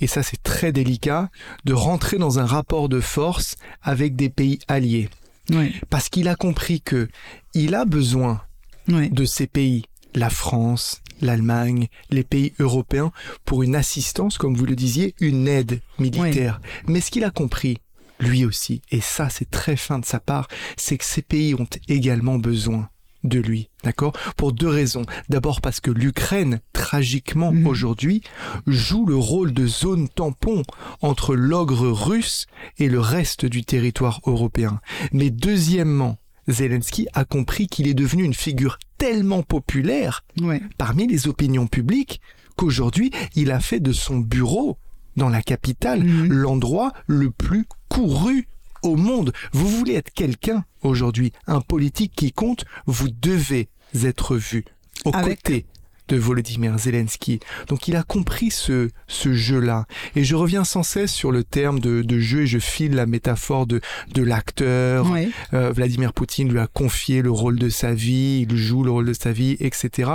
[0.00, 1.30] et ça c'est très délicat,
[1.64, 5.08] de rentrer dans un rapport de force avec des pays alliés.
[5.50, 5.74] Oui.
[5.90, 7.08] Parce qu'il a compris que
[7.54, 8.42] il a besoin
[8.88, 9.10] oui.
[9.10, 13.12] de ces pays, la France, l'Allemagne, les pays européens,
[13.44, 16.60] pour une assistance, comme vous le disiez, une aide militaire.
[16.62, 16.92] Oui.
[16.92, 17.78] Mais ce qu'il a compris,
[18.20, 21.68] lui aussi, et ça c'est très fin de sa part, c'est que ces pays ont
[21.88, 22.88] également besoin
[23.24, 24.12] de lui, d'accord?
[24.36, 25.04] Pour deux raisons.
[25.28, 27.66] D'abord parce que l'Ukraine, tragiquement mmh.
[27.66, 28.22] aujourd'hui,
[28.66, 30.62] joue le rôle de zone tampon
[31.02, 32.46] entre l'ogre russe
[32.78, 34.80] et le reste du territoire européen.
[35.12, 40.60] Mais deuxièmement, Zelensky a compris qu'il est devenu une figure tellement populaire ouais.
[40.76, 42.20] parmi les opinions publiques
[42.56, 44.78] qu'aujourd'hui, il a fait de son bureau
[45.16, 46.28] dans la capitale mmh.
[46.28, 48.48] l'endroit le plus couru
[48.82, 49.32] au monde.
[49.52, 53.68] Vous voulez être quelqu'un aujourd'hui, un politique qui compte, vous devez
[54.04, 54.64] être vu
[55.04, 55.42] aux Avec...
[55.42, 55.66] côtés
[56.08, 57.40] de Volodymyr Zelensky.
[57.68, 59.86] Donc il a compris ce, ce jeu-là.
[60.16, 63.06] Et je reviens sans cesse sur le terme de, de jeu et je file la
[63.06, 63.80] métaphore de,
[64.14, 65.06] de l'acteur.
[65.52, 69.06] Euh, Vladimir Poutine lui a confié le rôle de sa vie, il joue le rôle
[69.06, 70.12] de sa vie, etc.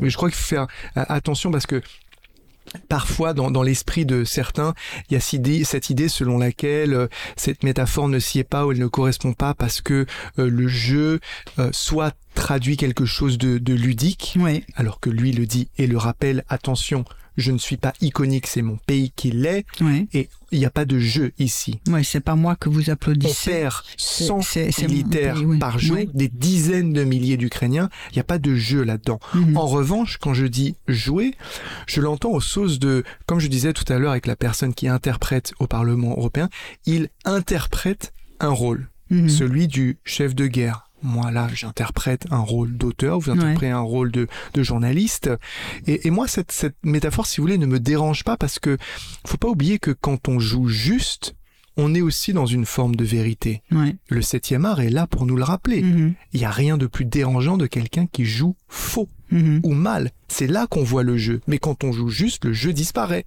[0.00, 1.82] Mais je crois qu'il faut faire euh, attention parce que
[2.88, 4.74] Parfois, dans, dans l'esprit de certains,
[5.08, 8.72] il y a cette idée selon laquelle euh, cette métaphore ne s'y est pas ou
[8.72, 10.06] elle ne correspond pas parce que
[10.38, 11.20] euh, le jeu
[11.58, 14.62] euh, soit traduit quelque chose de, de ludique, oui.
[14.76, 17.04] alors que lui le dit et le rappelle, attention,
[17.36, 20.08] je ne suis pas iconique, c'est mon pays qui l'est, oui.
[20.12, 21.80] et il n'y a pas de jeu ici.
[21.88, 23.50] Oui, c'est pas moi que vous applaudissez.
[23.50, 25.58] On perd 100 militaires pays, oui.
[25.58, 29.18] par jour, des dizaines de milliers d'Ukrainiens, il n'y a pas de jeu là-dedans.
[29.34, 29.58] Mm -hmm.
[29.58, 31.34] En revanche, quand je dis jouer,
[31.86, 34.86] je l'entends aux sauces de, comme je disais tout à l'heure avec la personne qui
[34.86, 36.48] interprète au Parlement européen,
[36.86, 39.28] il interprète un rôle, mm -hmm.
[39.28, 43.72] celui du chef de guerre, moi là j'interprète un rôle d'auteur, vous interprétez ouais.
[43.72, 45.30] un rôle de, de journaliste.
[45.86, 48.76] Et, et, moi cette, cette métaphore, si vous voulez, ne me dérange pas parce que
[49.26, 51.34] faut pas oublier que quand on joue juste,
[51.76, 53.62] on est aussi dans une forme de vérité.
[53.70, 53.94] Ouais.
[54.08, 55.82] Le septième art est là pour nous le rappeler.
[55.82, 56.14] Mm -hmm.
[56.32, 59.60] Il n'y a rien de plus dérangeant de quelqu'un qui joue faux mm -hmm.
[59.62, 60.10] ou mal.
[60.26, 61.40] C'est là qu'on voit le jeu.
[61.46, 63.24] Mais quand on joue juste, le jeu disparaît.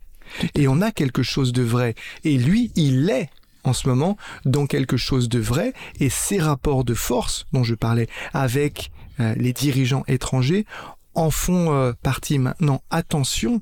[0.56, 1.96] Et on a quelque chose de vrai.
[2.24, 3.30] Et lui, il est
[3.64, 7.76] en ce moment dans quelque chose de vrai et ces rapports de force dont je
[7.76, 10.66] parlais avec euh, les dirigeants étrangers
[11.14, 12.82] en font euh, partie maintenant.
[12.90, 13.62] Attention,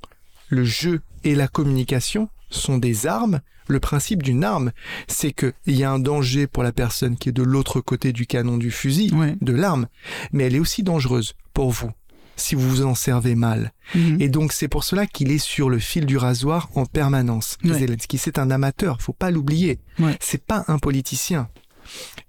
[0.50, 3.42] le jeu et la communication sont des armes.
[3.68, 4.72] Le principe d'une arme,
[5.08, 8.26] c'est qu'il y a un danger pour la personne qui est de l'autre côté du
[8.26, 9.36] canon du fusil, ouais.
[9.42, 9.88] de l'arme,
[10.32, 11.92] mais elle est aussi dangereuse pour vous
[12.40, 13.74] si vous vous en servez mal.
[13.96, 14.22] Mmh.
[14.22, 17.58] Et donc c'est pour cela qu'il est sur le fil du rasoir en permanence.
[17.64, 17.80] Ouais.
[17.80, 19.80] Zelensky, c'est un amateur, faut pas l'oublier.
[20.00, 20.18] Ouais.
[20.20, 21.50] C'est pas un politicien.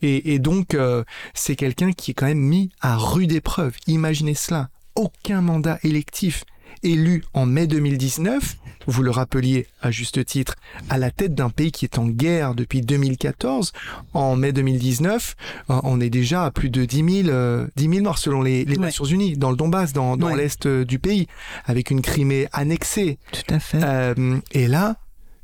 [0.03, 3.75] Et, et donc euh, c'est quelqu'un qui est quand même mis à rude épreuve.
[3.87, 4.70] Imaginez cela.
[4.94, 6.44] Aucun mandat électif
[6.83, 10.57] élu en mai 2019, vous le rappeliez à juste titre,
[10.88, 13.73] à la tête d'un pays qui est en guerre depuis 2014.
[14.14, 15.37] En mai 2019,
[15.71, 18.64] euh, on est déjà à plus de 10 000, euh, 10 000 morts selon les,
[18.64, 18.87] les ouais.
[18.87, 20.37] Nations Unies, dans le Donbass, dans, dans ouais.
[20.37, 21.27] l'Est euh, du pays,
[21.64, 23.19] avec une Crimée annexée.
[23.33, 23.81] Tout à fait.
[23.83, 24.97] Euh, et là,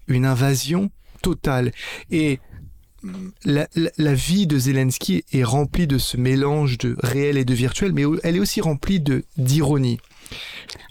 [0.09, 0.91] une invasion
[1.23, 1.73] totale.
[2.11, 2.41] Et
[3.45, 7.55] la, la, la, vie de Zelensky est remplie de ce mélange de réel et de
[7.55, 9.99] virtuel, mais elle est aussi remplie de d'ironie.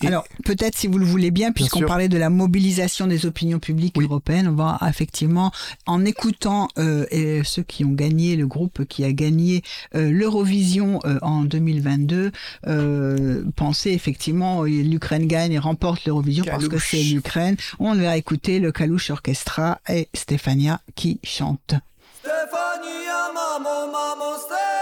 [0.02, 3.60] Et Alors, peut-être si vous le voulez bien, puisqu'on parlait de la mobilisation des opinions
[3.60, 4.06] publiques oui.
[4.06, 5.52] européennes, on va effectivement,
[5.86, 9.64] en écoutant euh, ceux qui ont gagné, le groupe qui a gagné
[9.96, 12.32] euh, l'Eurovision euh, en 2022,
[13.56, 17.56] penser effectivement l'Ukraine gagne et remporte l'Eurovision parce que c'est l'Ukraine.
[17.80, 21.76] On va écouter le Kalouche Orchestra et Stefania qui chante.
[22.20, 24.75] Stefania, mamo, Stefania,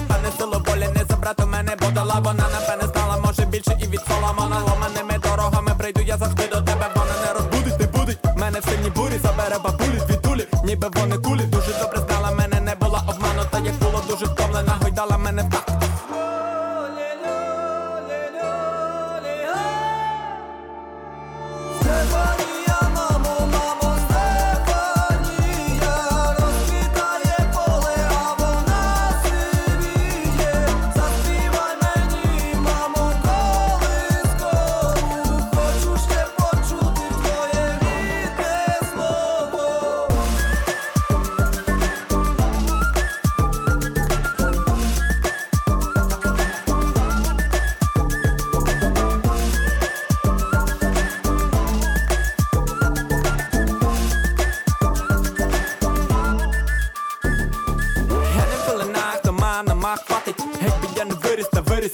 [0.00, 4.00] напевне силу волі не забрати мене, бо дала вона напевне знала, може більше і від
[4.08, 4.56] Соломона.
[4.68, 8.18] Ломаними дорогами прийду я завжди до тебе, вона не розбудить, не будить.
[8.36, 11.42] Мене в сині бурі, забере бабулі, звідулі, ніби вони кулі,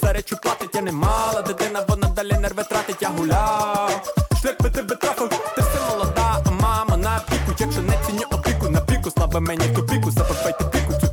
[0.01, 1.41] виріс, речі платить Я не мала.
[1.41, 6.51] Дитина, вона далі нерви тратить Я гуляв, шлях би тебе трафив Ти все молода, а
[6.51, 10.93] мама на піку Якщо не ціню опіку, на піку слабе мені в тупіку, запивайте піку
[11.01, 11.12] Цю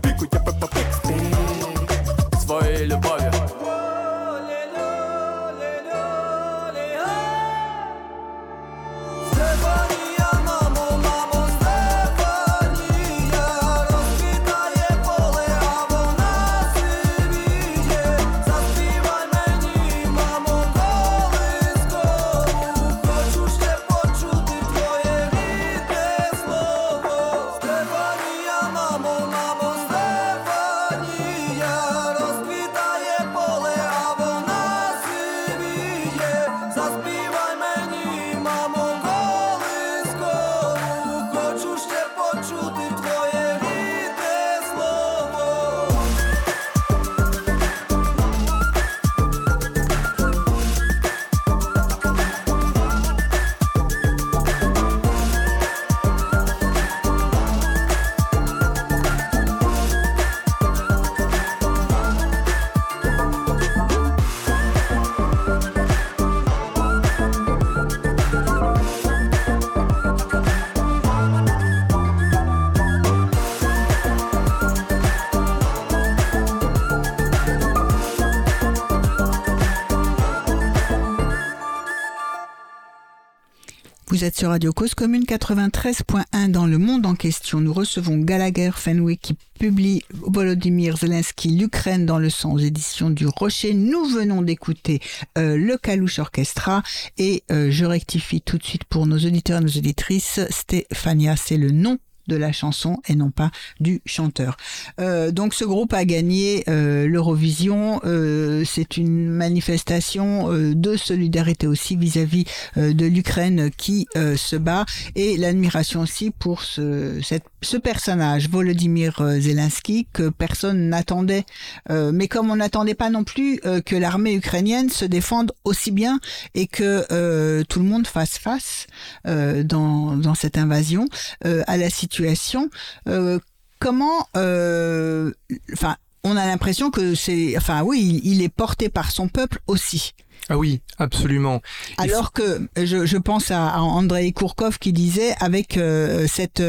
[84.20, 87.58] Vous êtes sur Radio Cause Commune 93.1 dans le monde en question.
[87.62, 93.26] Nous recevons Gallagher Fenwick qui publie Volodymyr Zelensky, l'Ukraine dans le sang aux éditions du
[93.26, 93.72] Rocher.
[93.72, 95.00] Nous venons d'écouter
[95.38, 96.82] euh, le Kalouche Orchestra
[97.16, 100.38] et euh, je rectifie tout de suite pour nos auditeurs et nos auditrices.
[100.50, 104.56] Stéphania, c'est le nom de la chanson et non pas du chanteur.
[105.00, 108.00] Euh, donc ce groupe a gagné euh, l'Eurovision.
[108.04, 112.44] Euh, c'est une manifestation de solidarité aussi vis-à-vis
[112.76, 117.20] -vis, de l'Ukraine qui se bat et l'admiration aussi pour ce,
[117.62, 121.44] ce personnage, Volodymyr Zelensky, que personne n'attendait.
[121.88, 126.20] mais comme on n'attendait pas non plus que l'armée ukrainienne se défende aussi bien
[126.54, 128.86] et que tout le monde fasse face
[129.24, 131.06] dans, dans cette invasion
[131.44, 132.68] à la situation situation.
[133.08, 133.38] Euh,
[133.78, 135.32] comment, euh,
[135.72, 139.60] enfin, on a l'impression que c'est, enfin, oui, il, il, est porté par son peuple
[139.66, 140.12] aussi.
[140.48, 141.60] Ah oui, absolument.
[141.96, 146.60] Alors que je, je, pense à, à Andrei Kourkov qui disait avec euh, cette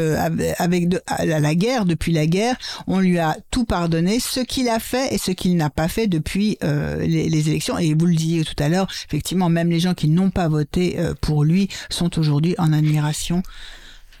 [0.58, 4.68] avec de, à la guerre depuis la guerre, on lui a tout pardonné, ce qu'il
[4.68, 7.76] a fait et ce qu'il n'a pas fait depuis euh, les, les, élections.
[7.76, 10.98] Et vous le disiez tout à l'heure, effectivement, même les gens qui n'ont pas voté
[11.20, 13.42] pour lui sont aujourd'hui en admiration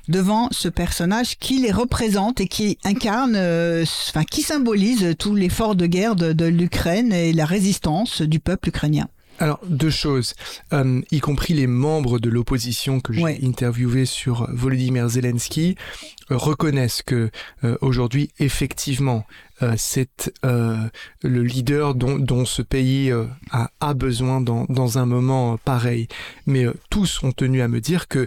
[0.08, 5.74] devant ce personnage qui les représente et qui incarne, euh, enfin qui symbolise tout l'effort
[5.74, 9.08] de guerre de, de l'Ukraine et la résistance du peuple ukrainien.
[9.38, 10.34] Alors, deux choses,
[10.72, 13.40] euh, y compris les membres de l'opposition que j'ai Ouais.
[13.42, 15.74] interviewés sur Volodymyr Zelensky,
[16.30, 17.30] euh, reconnaissent que
[17.64, 19.24] euh, aujourd'hui, effectivement,
[19.76, 23.12] c'est le leader dont, dont ce pays
[23.52, 26.08] a, a besoin dans, dans un moment pareil.
[26.46, 28.26] Mais tous ont tenu à me dire que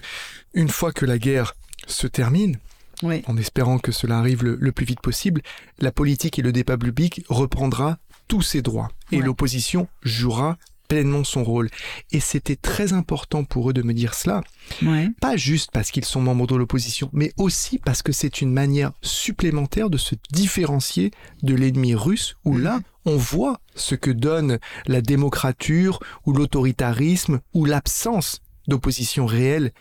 [0.53, 1.53] une fois que la guerre
[1.87, 2.57] se termine,
[3.03, 3.23] Oui.
[3.27, 5.41] en espérant que cela arrive le, le plus vite possible,
[5.79, 9.25] la politique et le débat public reprendra tous ses droits et Ouais.
[9.25, 10.57] l'opposition jouera
[10.87, 11.69] pleinement son rôle.
[12.11, 14.43] Et c'était très important pour eux de me dire cela,
[14.83, 15.09] Ouais.
[15.19, 18.91] pas juste parce qu'ils sont membres de l'opposition, mais aussi parce que c'est une manière
[19.01, 21.09] supplémentaire de se différencier
[21.41, 27.65] de l'ennemi russe, où là, on voit ce que donne la démocrature ou l'autoritarisme ou
[27.65, 29.71] l'absence d'opposition réelle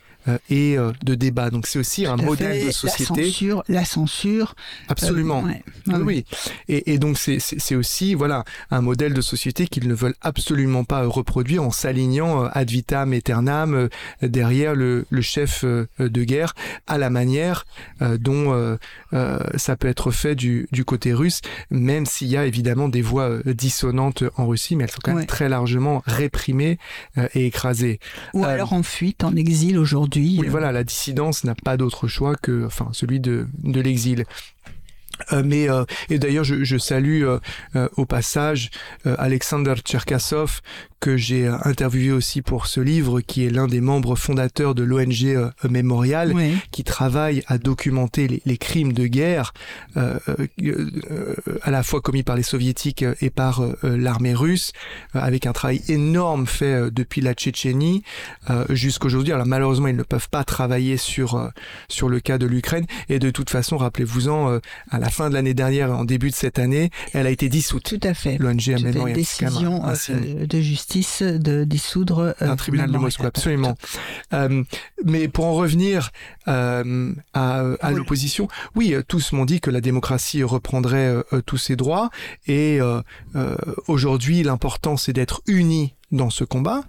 [0.50, 1.50] et euh, de débat.
[1.50, 2.66] Donc c'est aussi un modèle fait.
[2.66, 3.14] de société.
[3.22, 4.54] La censure, la censure.
[4.88, 5.44] Absolument.
[5.88, 6.02] euh, ouais.
[6.04, 6.24] Oui.
[6.68, 11.02] Et, et donc c'est- aussi voilà un modèle de société qu'ils ne veulent absolument pas
[11.04, 13.88] euh, reproduire en s'alignant euh, ad vitam aeternam euh,
[14.22, 16.54] derrière le, le chef euh, de guerre
[16.86, 17.64] à la manière
[18.02, 18.76] euh, dont euh,
[19.12, 23.02] euh, ça peut être fait du, du côté russe, même s'il y a évidemment des
[23.02, 25.26] voix euh, dissonantes en Russie, mais elles sont quand même Ouais.
[25.26, 26.78] très largement réprimées
[27.18, 27.98] euh, et écrasées.
[28.34, 30.13] Ou Euh, alors en fuite, en exil aujourd'hui.
[30.16, 34.24] Oui, euh, voilà, la dissidence n'a pas d'autre choix que, enfin, celui de, de l'exil.
[35.34, 37.38] Euh, mais euh, et d'ailleurs je, je salue euh,
[37.76, 38.70] euh, au passage
[39.06, 40.60] euh, Alexander Tcherkassov
[41.00, 45.24] que j'ai interviewé aussi pour ce livre qui est l'un des membres fondateurs de l'ONG
[45.24, 46.34] euh, Mémorial
[46.70, 49.52] qui travaille à documenter les, les crimes de guerre
[49.98, 50.18] euh,
[50.62, 54.72] euh, à la fois commis par les soviétiques et par euh, l'armée russe,
[55.12, 58.02] avec un travail énorme fait euh, depuis la Tchétchénie
[58.48, 59.32] euh, jusqu'aujourd'hui.
[59.32, 61.48] Alors malheureusement, ils ne peuvent pas travailler sur euh,
[61.88, 62.86] sur le cas de l'Ukraine.
[63.08, 64.58] Et de toute façon, rappelez-vous-en, euh,
[64.90, 67.84] à la fin de l'année dernière, en début de cette année, elle a été dissoute.
[67.84, 68.38] Tout à fait.
[68.38, 72.98] L'ONG une c'est quand même décision euh, de justice de dissoudre euh, un tribunal de.
[72.98, 73.76] Moscou, absolument.
[74.32, 74.62] Euh,
[75.04, 76.10] mais pour en revenir
[76.46, 76.82] à,
[77.34, 81.14] à l'opposition, oui, tous m'ont dit que la démocratie reprendrait
[81.46, 82.10] tous ses droits.
[82.46, 82.80] Et
[83.88, 86.84] aujourd'hui, l'important, c'est d'être unis dans ce combat,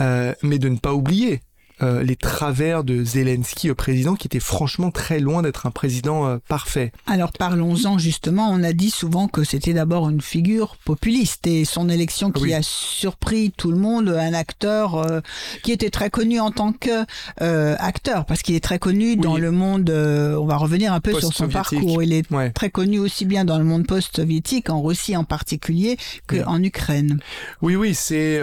[0.00, 1.40] euh, mais de ne pas oublier
[1.82, 6.38] euh, les travers de Zelensky, président, qui était franchement très loin d'être un président euh,
[6.48, 6.92] parfait.
[7.06, 8.48] Alors parlons-en justement.
[8.50, 12.54] On a dit souvent que c'était d'abord une figure populiste et son élection qui Oui.
[12.54, 15.20] a surpris tout le monde, un acteur euh,
[15.62, 17.04] qui était très connu en tant que
[17.42, 19.90] euh, acteur parce qu'il est très connu dans le monde.
[19.90, 22.02] on va revenir un peu sur son parcours.
[22.02, 22.50] Il est Ouais.
[22.50, 25.96] très connu aussi bien dans le monde post-soviétique, en Russie en particulier,
[26.26, 26.42] que Oui.
[26.46, 27.20] en Ukraine.
[27.62, 28.40] Oui, oui, c'est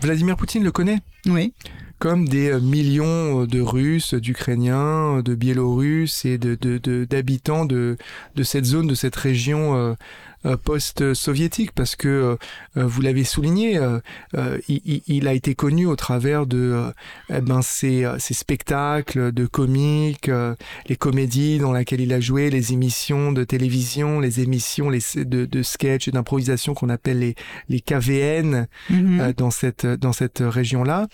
[0.00, 1.00] Vladimir Poutine le connaît?
[1.26, 1.52] Oui.
[1.98, 7.96] Comme des euh, millions de Russes, d'Ukrainiens, de Biélorusses et d'habitants de,
[8.34, 9.94] de, cette zone, de cette région euh, euh,
[10.56, 12.36] post-soviétique, parce que euh,
[12.76, 13.98] euh, vous l'avez souligné, euh,
[14.36, 16.90] euh, il, a été connu au travers de euh,
[17.32, 20.54] eh ben, ses, euh, ses spectacles de comiques, euh,
[20.88, 25.44] les comédies dans lesquelles il a joué, les émissions de télévision, les émissions les, de,
[25.46, 27.34] de sketch et d'improvisation qu'on appelle les,
[27.68, 29.20] les KVN, Mhm.
[29.20, 31.06] euh, dans cette dans cette région-là.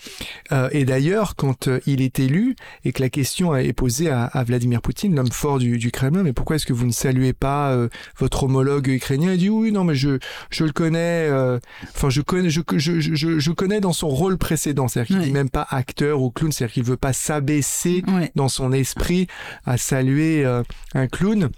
[0.51, 4.25] Euh, et d'ailleurs, quand euh, il est élu et que la question est posée à,
[4.25, 7.33] à Vladimir Poutine, l'homme fort du, du Kremlin, mais pourquoi est-ce que vous ne saluez
[7.33, 9.20] pas euh, votre homologue ukrainien?
[9.21, 10.19] Il dit oui, non, mais je
[10.49, 11.27] je le connais.
[11.29, 11.59] euh,
[11.95, 14.87] Enfin, je connais je, je, je, je connais dans son rôle précédent.
[14.87, 16.51] C'est-à-dire qu'il dit même pas acteur ou clown.
[16.51, 18.03] C'est-à-dire qu'il veut pas s'abaisser
[18.35, 19.27] dans son esprit
[19.65, 20.63] à saluer euh,
[20.93, 21.49] un clown.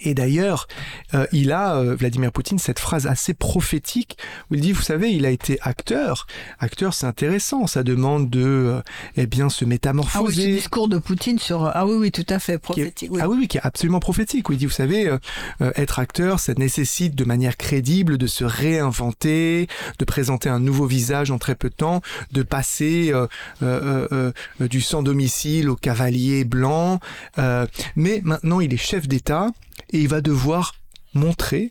[0.00, 0.66] Et d'ailleurs,
[1.14, 4.18] euh, il a, euh, Vladimir Poutine, cette phrase assez prophétique
[4.50, 6.26] où il dit, vous savez, il a été acteur.
[6.58, 8.82] Acteur, c'est intéressant, ça demande de, euh,
[9.16, 10.52] eh bien, se Ah oui, ce métamorphoser.
[10.54, 13.10] discours de Poutine sur ah oui oui tout à fait est- prophétique.
[13.12, 13.20] oui.
[13.22, 14.48] Ah oui, oui, qui est absolument prophétique.
[14.48, 15.18] Où il dit, vous savez, euh,
[15.62, 19.68] euh, être acteur, ça nécessite de manière crédible de se réinventer,
[19.98, 22.00] de présenter un nouveau visage en très peu de temps,
[22.32, 23.26] de passer euh,
[23.62, 27.00] euh, euh, euh, du sans domicile au cavalier blanc.
[27.38, 27.66] Euh,
[27.96, 29.48] mais maintenant, il est chef d'État
[29.94, 30.74] et il va devoir
[31.14, 31.70] montrer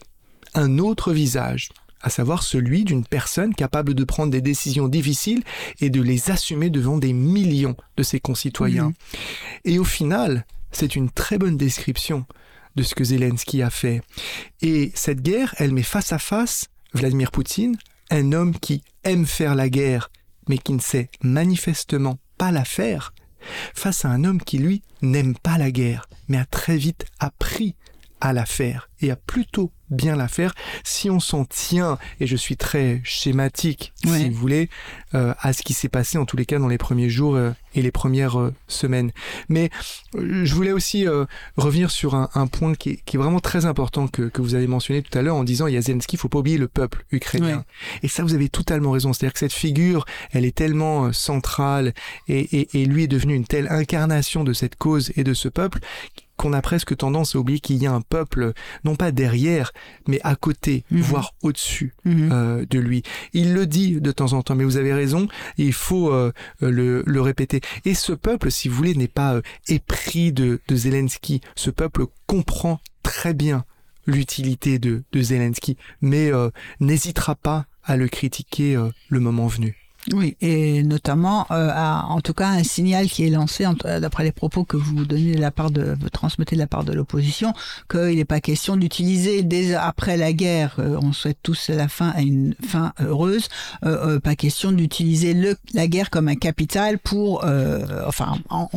[0.56, 1.70] un autre visage
[2.02, 5.44] à savoir celui d'une personne capable de prendre des décisions difficiles
[5.80, 8.88] et de les assumer devant des millions de ses concitoyens.
[8.88, 8.94] Mhm.
[9.66, 12.26] Et au final, c'est une très bonne description
[12.76, 14.02] de ce que Zelensky a fait.
[14.62, 17.78] Et cette guerre, elle met face à face Vladimir Poutine,
[18.10, 20.10] un homme qui aime faire la guerre,
[20.48, 23.14] mais qui ne sait manifestement pas la faire,
[23.74, 27.76] face à un homme qui, lui, n'aime pas la guerre, mais a très vite appris
[28.24, 30.56] à la faire et à plutôt bien la faire
[30.86, 34.70] si on s'en tient, et je suis très schématique, si vous voulez,
[35.14, 37.52] euh, à ce qui s'est passé en tous les cas dans les premiers jours euh,
[37.76, 39.12] et les premières euh, semaines.
[39.50, 39.70] Mais
[40.18, 41.06] je voulais aussi
[41.58, 45.22] revenir sur un, point qui est, vraiment très important que, vous avez mentionné tout à
[45.22, 47.66] l'heure en disant il y a Zelensky, il faut pas oublier le peuple ukrainien.
[48.04, 49.12] Et ça, vous avez totalement raison.
[49.12, 51.94] C'est-à-dire que cette figure, elle est tellement centrale
[52.30, 55.80] et, et lui est devenu une telle incarnation de cette cause et de ce peuple
[56.38, 58.54] qu'on a presque tendance à oublier qu'il y a un peuple,
[58.84, 59.72] non pas derrière,
[60.08, 61.02] mais à côté, mhm.
[61.02, 62.30] voire au-dessus mhm.
[62.32, 63.04] euh, de lui.
[63.34, 65.28] Il le dit de temps en temps, mais vous avez raison,
[65.58, 67.62] il faut euh, le, le, répéter.
[67.86, 71.42] Et ce peuple, si vous voulez, n'est pas euh, épris de, de Zelensky.
[71.56, 73.66] Ce peuple comprend très bien
[74.06, 76.32] l'utilité de, de Zelensky, mais
[76.82, 78.78] n'hésitera pas à le critiquer
[79.08, 79.83] le moment venu.
[80.12, 84.66] Oui, et notamment, euh, en tout cas, un signal qui est lancé, d'après les propos
[84.66, 87.54] que vous donnez de la part de, vous transmettez de la part de l'opposition,
[87.90, 92.10] qu'il n'est pas question d'utiliser dès après la guerre, euh, on souhaite tous la fin
[92.10, 93.48] à une fin heureuse,
[93.86, 97.46] euh, pas question d'utiliser la guerre comme un capital pour,
[98.06, 98.70] enfin, en,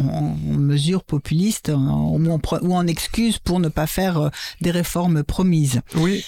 [0.46, 5.80] mesure populiste ou, en, ou en excuse pour ne pas faire des réformes promises.
[5.96, 6.24] Oui.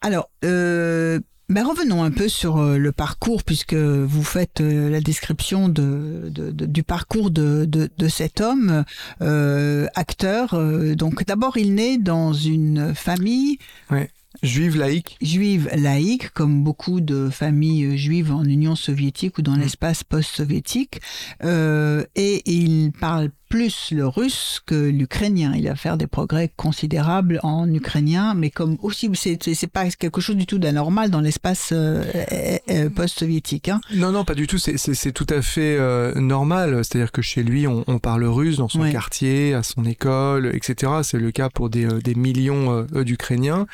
[0.00, 5.00] Alors, euh, ben revenons un peu sur euh, le parcours, puisque vous faites euh, la
[5.00, 8.84] description de, du parcours de, de, cet homme,
[9.22, 10.58] euh, acteur.
[10.94, 13.58] Donc d'abord, il naît dans une famille
[13.90, 14.10] ouais.
[14.42, 15.16] juive laïque.
[15.22, 19.60] Juive laïque, comme beaucoup de familles juives en Union soviétique ou dans mm.
[19.60, 21.00] l'espace post-soviétique.
[21.42, 25.52] et il parle plus le russe que l'ukrainien.
[25.56, 30.36] Il va faire des progrès considérables en ukrainien, mais comme aussi, c'est pas quelque chose
[30.36, 33.68] du tout d'anormal dans l'espace euh, euh, euh, post-soviétique.
[33.68, 33.80] Hein.
[33.94, 34.58] Non, non, pas du tout.
[34.58, 35.78] C'est tout à fait
[36.16, 36.84] normal.
[36.84, 40.92] C'est-à-dire que chez lui, on, on parle russe dans son quartier, à son école, etc.
[41.02, 43.66] C'est le cas pour des, des millions d'Ukrainiens.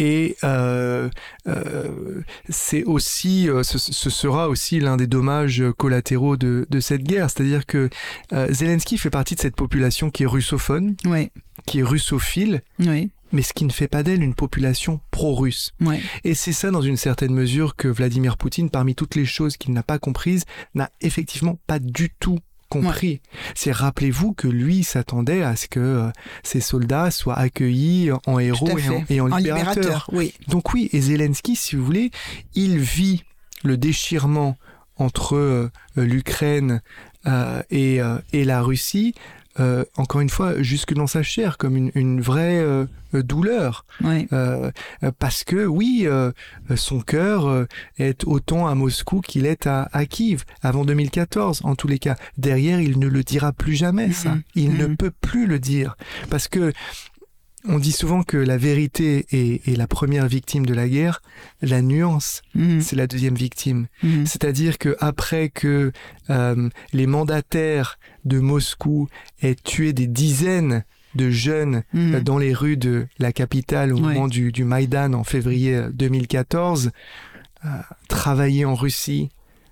[0.00, 0.36] Et
[2.48, 7.30] c'est aussi, ce, ce, sera aussi l'un des dommages collatéraux de, de cette guerre.
[7.30, 7.88] C'est-à-dire que
[8.32, 10.96] euh, Zelensky fait partie de cette population qui est russophone,
[11.66, 12.62] qui est russophile,
[13.32, 15.72] mais ce qui ne fait pas d'elle une population pro-russe.
[16.24, 19.72] Et c'est ça, dans une certaine mesure, que Vladimir Poutine, parmi toutes les choses qu'il
[19.72, 20.44] n'a pas comprises,
[20.74, 22.38] n'a effectivement pas du tout
[22.70, 23.20] compris.
[23.54, 26.10] C'est rappelez-vous que lui s'attendait à ce que euh,
[26.42, 28.70] ses soldats soient accueillis en héros
[29.10, 30.08] et en, libérateurs.
[30.48, 32.10] Donc oui, et Zelensky, si vous voulez,
[32.54, 33.24] il vit
[33.62, 34.56] le déchirement
[34.96, 36.80] entre euh, l'Ukraine
[37.26, 37.98] euh, et,
[38.32, 39.14] et, la Russie,
[39.58, 42.64] euh, encore une fois, jusque dans sa chair, comme une, une vraie
[43.12, 43.84] douleur.
[45.18, 46.06] parce que oui,
[46.76, 47.66] son cœur
[47.98, 52.16] est autant à Moscou qu'il est à, à, Kiev, avant 2014 en tous les cas.
[52.38, 54.36] Derrière, il ne le dira plus jamais, ça.
[54.54, 55.96] Il ne peut plus le dire.
[56.30, 56.72] Parce que
[57.68, 61.22] on dit souvent que la vérité est, la première victime de la guerre,
[61.62, 62.80] la nuance, mhm.
[62.80, 63.86] c'est la deuxième victime.
[64.02, 64.26] Mhm.
[64.26, 65.92] C'est-à-dire que après que
[66.30, 69.08] euh, les mandataires de Moscou
[69.42, 70.84] aient tué des dizaines
[71.14, 72.14] de jeunes mhm.
[72.14, 76.92] euh, dans les rues de la capitale au moment du, du Maïdan en février 2014,
[77.64, 77.68] euh,
[78.08, 79.28] travailler en Russie,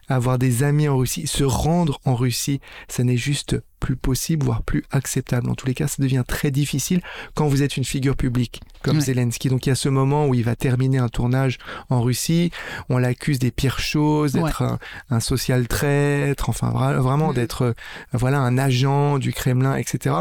[0.09, 4.63] avoir des amis en Russie, se rendre en Russie, ça n'est juste plus possible, voire
[4.63, 5.49] plus acceptable.
[5.49, 7.01] En tous les cas, ça devient très difficile
[7.35, 9.49] quand vous êtes une figure publique comme Zelensky.
[9.49, 11.59] Donc il y a ce moment où il va terminer un tournage
[11.91, 12.51] en Russie,
[12.89, 14.79] on l'accuse des pires choses, d'être
[15.11, 17.73] un, social traître, enfin vraiment d'être euh,
[18.13, 20.17] voilà un agent du Kremlin, etc.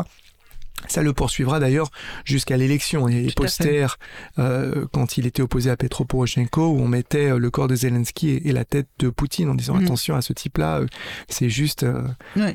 [0.86, 1.90] Ça le poursuivra d'ailleurs
[2.24, 3.10] jusqu'à l'élection.
[3.10, 3.98] Il y a des posters
[4.38, 7.76] euh, quand il était opposé à Petro Poroshenko où on mettait euh, le corps de
[7.76, 9.84] Zelensky et, la tête de Poutine en disant mm.
[9.84, 10.86] attention à ce type-là, euh,
[11.28, 11.86] c'est juste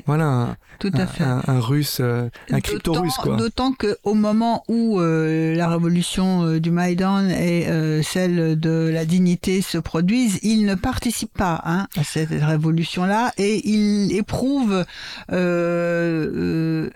[0.05, 1.23] voilà un, Tout à fait.
[1.23, 3.35] un, russe, un crypto-russe quoi.
[3.35, 7.67] D'autant que au moment où la révolution du Maïdan et
[8.03, 13.67] celle de la dignité se produisent, il ne participe pas hein, à cette révolution-là et
[13.67, 14.85] il éprouve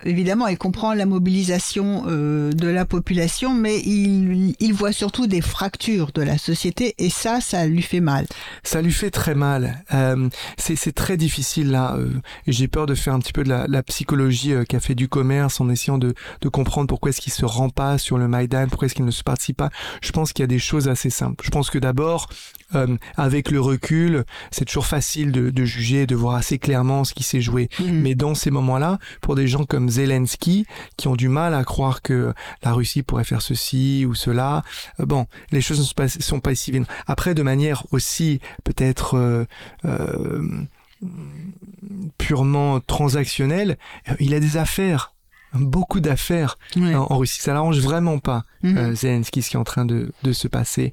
[0.05, 5.41] évidemment, il comprend la mobilisation euh, de la population, mais il, il voit surtout des
[5.41, 8.27] fractures de la société et ça, ça lui fait mal.
[8.61, 9.83] Ça lui fait très mal.
[9.95, 11.95] Euh, c'est très difficile là.
[11.97, 12.09] Euh,
[12.45, 15.59] J'ai peur de faire un petit peu de la, la psychologie qu'a fait du commerce
[15.59, 18.85] en essayant de, de comprendre pourquoi est-ce qu'il se rend pas sur le Maïdan, pourquoi
[18.85, 19.71] est-ce qu'il ne se participe pas.
[20.01, 21.43] Je pense qu'il y a des choses assez simples.
[21.43, 22.27] Je pense que d'abord,
[22.75, 27.13] euh, avec le recul, c'est toujours facile de, de, juger, de voir assez clairement ce
[27.13, 27.69] qui s'est joué.
[27.79, 28.01] Mm.
[28.01, 30.65] Mais dans ces moments-là, pour des gens comme Zelensky,
[30.97, 32.33] qui ont du mal à croire que
[32.63, 34.63] la Russie pourrait faire ceci ou cela,
[34.99, 36.71] euh, bon, les choses ne sont pas, sont pas si
[37.07, 39.45] Après, de manière aussi peut-être euh,
[39.85, 40.65] euh,
[42.17, 43.77] purement transactionnelle,
[44.19, 45.13] il a des affaires
[45.53, 46.93] beaucoup d'affaires Ouais.
[46.93, 47.41] en, en Russie.
[47.41, 48.77] Ça l'arrange vraiment pas, Mhm.
[48.77, 50.91] euh, Zelensky, ce qui est en train de, de se passer.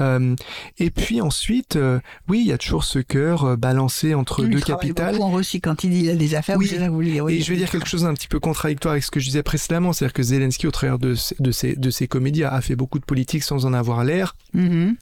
[0.00, 0.34] Euh,
[0.78, 4.50] et puis ensuite, euh, oui, il y a toujours ce cœur euh, balancé entre Il
[4.50, 5.12] deux travaille capitales.
[5.16, 6.56] beaucoup en Russie quand il dit il a des affaires.
[6.58, 6.66] Oui.
[6.90, 7.34] vous dire, oui.
[7.34, 9.42] Et je vais dire quelque chose d'un petit peu contradictoire avec ce que je disais
[9.42, 12.76] précédemment, c'est-à-dire que Zelensky, au travers de, ses- de, ses, de ses comédies, a fait
[12.76, 14.34] beaucoup de politique sans en avoir l'air.
[14.54, 14.96] Mhm.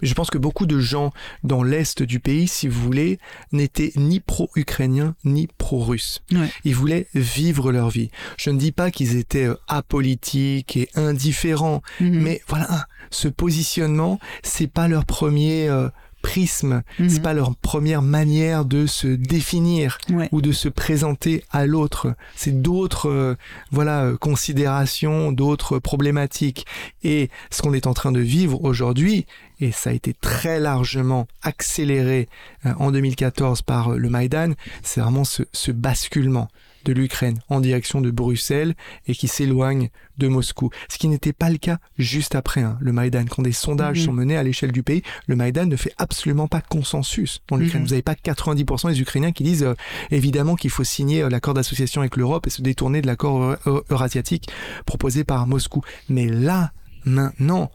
[0.00, 1.12] Mais je pense que beaucoup de gens
[1.44, 3.18] dans l'est du pays, si vous voulez,
[3.52, 6.20] n'étaient ni pro-ukrainiens ni pro-russes.
[6.32, 6.48] Ouais.
[6.64, 8.10] Ils voulaient vivre leur vie.
[8.36, 12.20] Je ne dis pas qu'ils étaient euh, apolitiques et indifférents, Mhm.
[12.22, 15.88] mais voilà, ce positionnement, c'est pas leur premier euh,
[16.22, 17.08] prisme, Mhm.
[17.08, 20.28] c'est pas leur première manière de se définir Ouais.
[20.32, 22.14] ou de se présenter à l'autre.
[22.36, 23.34] C'est d'autres euh,
[23.70, 26.66] voilà considérations, d'autres problématiques.
[27.02, 29.26] Et ce qu'on est en train de vivre aujourd'hui,
[29.60, 32.28] et ça a été très largement accéléré
[32.66, 34.52] euh, en 2014 par euh, le Maïdan,
[34.82, 36.48] c'est vraiment ce, ce basculement
[36.84, 38.74] de l'Ukraine en direction de Bruxelles
[39.06, 40.70] et qui s'éloigne de Moscou.
[40.88, 43.24] Ce qui n'était pas le cas juste après hein, le Maïdan.
[43.26, 44.04] Quand des sondages Mhm.
[44.06, 47.82] sont menés à l'échelle du pays, le Maïdan ne fait absolument pas consensus dans l'Ukraine.
[47.82, 47.86] Mhm.
[47.88, 49.74] Vous n'avez pas 90% des Ukrainiens qui disent euh,
[50.10, 53.82] évidemment qu'il faut signer euh, l'accord d'association avec l'Europe et se détourner de l'accord euro-
[53.90, 54.48] eurasiatique
[54.86, 55.82] proposé par Moscou.
[56.08, 56.72] Mais là,
[57.04, 57.70] maintenant,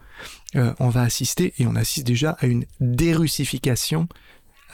[0.55, 4.07] euh, on va assister, et on assiste déjà à une dérussification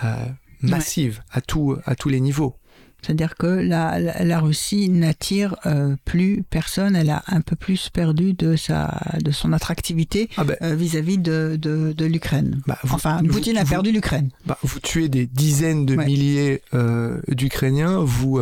[0.04, 0.26] euh,
[0.62, 2.56] massive à, tout, à tous les niveaux.
[3.02, 7.90] C'est-à-dire que la, la, la Russie n'attire euh, plus personne, elle a un peu plus
[7.90, 12.62] perdu de, sa, de son attractivité Ah ben, euh, vis-à-vis de, de, de l'Ukraine.
[12.68, 14.30] bah, Enfin, vous- Poutine a perdu l'Ukraine.
[14.46, 16.06] bah, vous tuez des dizaines de Ouais.
[16.06, 18.40] milliers euh, d'Ukrainiens, vous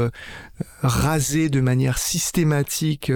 [0.84, 3.12] rasez de manière systématique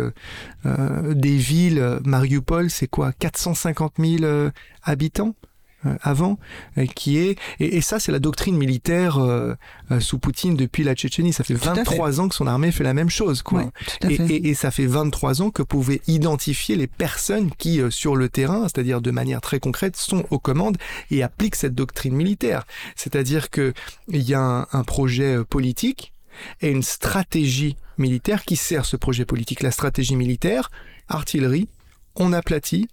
[0.66, 2.00] des villes.
[2.06, 3.12] Mariupol, c'est quoi?
[3.14, 4.50] 450 000 euh,
[4.84, 5.36] habitants?
[6.02, 6.40] Avant,
[6.78, 9.54] euh, qui est et, et ça c'est la doctrine militaire euh,
[9.92, 11.34] euh, sous Poutine depuis la Tchétchénie.
[11.34, 11.76] Ça fait à fait.
[11.76, 13.72] 23 ans que son armée fait la même chose, quoi.
[14.10, 14.26] Et, fait.
[14.28, 18.16] et- et ça fait 23 ans que vous pouvez identifier les personnes qui, euh, sur
[18.16, 20.78] le terrain, c'est-à-dire de manière très concrète, sont aux commandes
[21.12, 22.66] et appliquent cette doctrine militaire.
[22.96, 23.74] C'est-à-dire que
[24.08, 26.14] il y a un, un projet euh, politique
[26.62, 29.62] et une stratégie militaire qui sert ce projet politique.
[29.62, 30.70] La stratégie militaire,
[31.08, 31.68] artillerie,
[32.16, 32.88] on aplatit,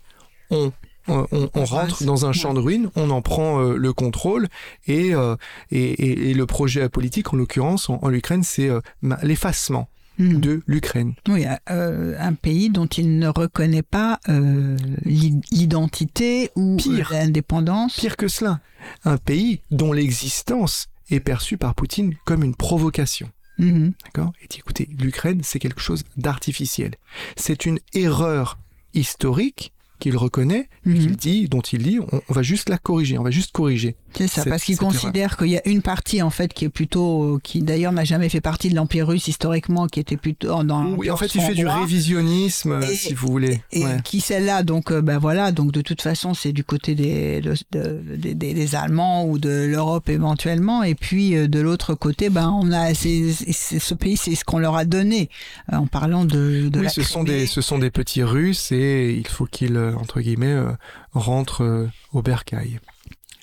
[0.50, 0.72] on
[1.08, 4.48] on, on- rentre dans un champ de ruines, on en prend euh, le contrôle
[4.86, 5.36] et, euh,
[5.70, 8.80] et, et- le projet politique, en l'occurrence en, en Ukraine, c'est euh,
[9.22, 9.88] l'effacement
[10.18, 10.40] Mhm.
[10.40, 11.14] de l'Ukraine.
[11.28, 14.76] Oui, euh, un pays dont il ne reconnaît pas euh,
[15.06, 16.76] l'i- l'identité ou
[17.10, 17.94] l'indépendance.
[17.98, 18.60] Pire que cela,
[19.04, 23.30] un pays dont l'existence est perçue par Poutine comme une provocation.
[23.58, 23.92] Mhm.
[24.04, 24.32] D'accord?
[24.42, 26.92] Et dit, écoutez, l'Ukraine, c'est quelque chose d'artificiel.
[27.36, 28.58] C'est une erreur
[28.92, 30.98] historique qu'il reconnaît, et Mhm.
[30.98, 33.94] qu'il dit, dont il dit, on, on va juste la corriger, on va juste corriger.
[34.16, 36.68] C'est ça, Cette- parce qu'il considère qu'il y a une partie en fait qui est
[36.68, 40.94] plutôt, qui d'ailleurs n'a jamais fait partie de l'empire russe historiquement, qui était plutôt dans.
[40.94, 41.64] Oui, en fait, il fait du
[42.04, 43.60] révisionnisme, euh, Et- si vous voulez.
[43.70, 44.00] Et Ouais.
[44.02, 48.16] qui celle-là, donc ben voilà, donc de toute façon c'est du côté des, de- de-
[48.16, 52.50] des, des- des Allemands ou de l'Europe éventuellement, et puis euh, de l'autre côté, ben
[52.50, 55.28] on a ce pays, c'est ce qu'on leur a donné
[55.70, 59.14] en parlant de, de oui, la ce sont, des, ce sont des petits Russes et
[59.14, 60.72] il faut qu'ils, entre guillemets, euh,
[61.12, 62.80] rentrent euh, au bercail.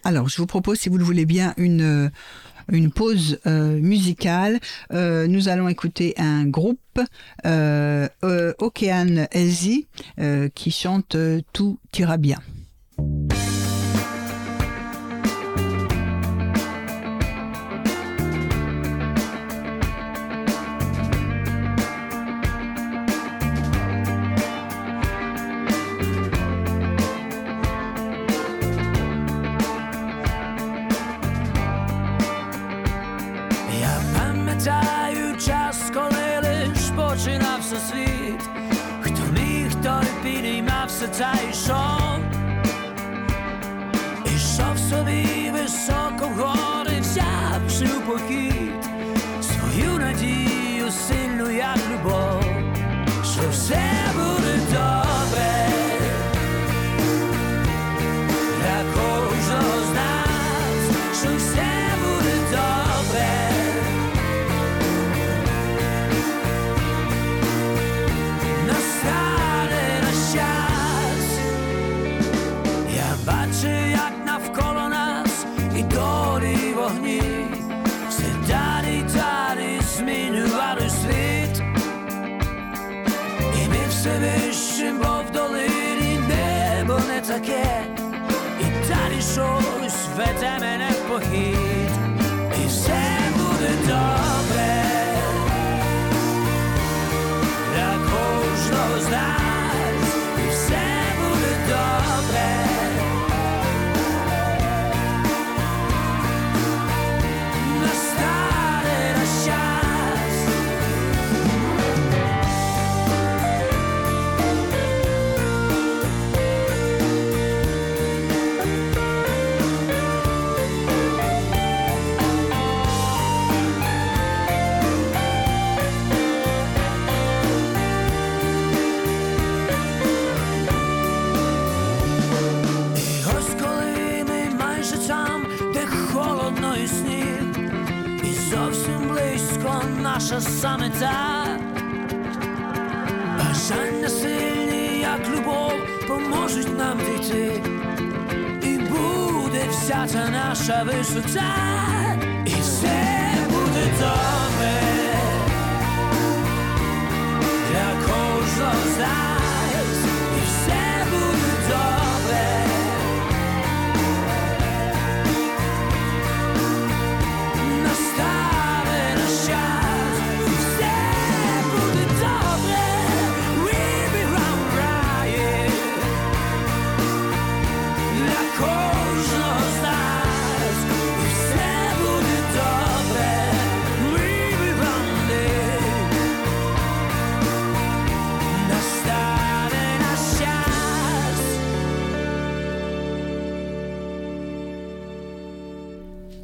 [0.03, 2.09] Alors, je vous propose, si vous le voulez bien, une, euh,
[2.71, 4.59] une pause euh, musicale.
[4.93, 6.99] Euh, nous allons écouter un groupe,
[7.45, 9.27] euh, euh, Okean
[10.19, 12.39] euh, qui chante euh, Tout ira bien.
[37.76, 38.40] світ,
[39.00, 41.34] хто міг, той підіймався та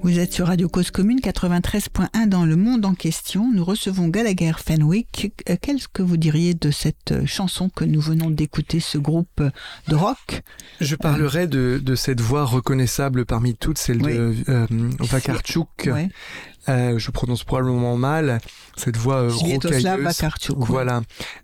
[0.03, 3.49] Vous êtes sur Radio Cause Commune 93.1 dans le monde en question.
[3.53, 5.31] Nous recevons Gallagher Fenwick.
[5.49, 9.41] Euh, Qu'est-ce que vous diriez de cette euh, chanson que nous venons d'écouter, ce groupe
[9.87, 10.41] de rock?
[10.81, 14.13] Je parlerai de, de cette voix reconnaissable parmi toutes, celle Oui.
[14.13, 14.67] de euh,
[14.99, 15.69] Vakarchuk.
[15.85, 16.09] Ouais.
[16.67, 18.39] Euh, je prononce probablement mal
[18.75, 20.21] cette voix euh, rocailleuse.
[20.57, 21.01] Voilà.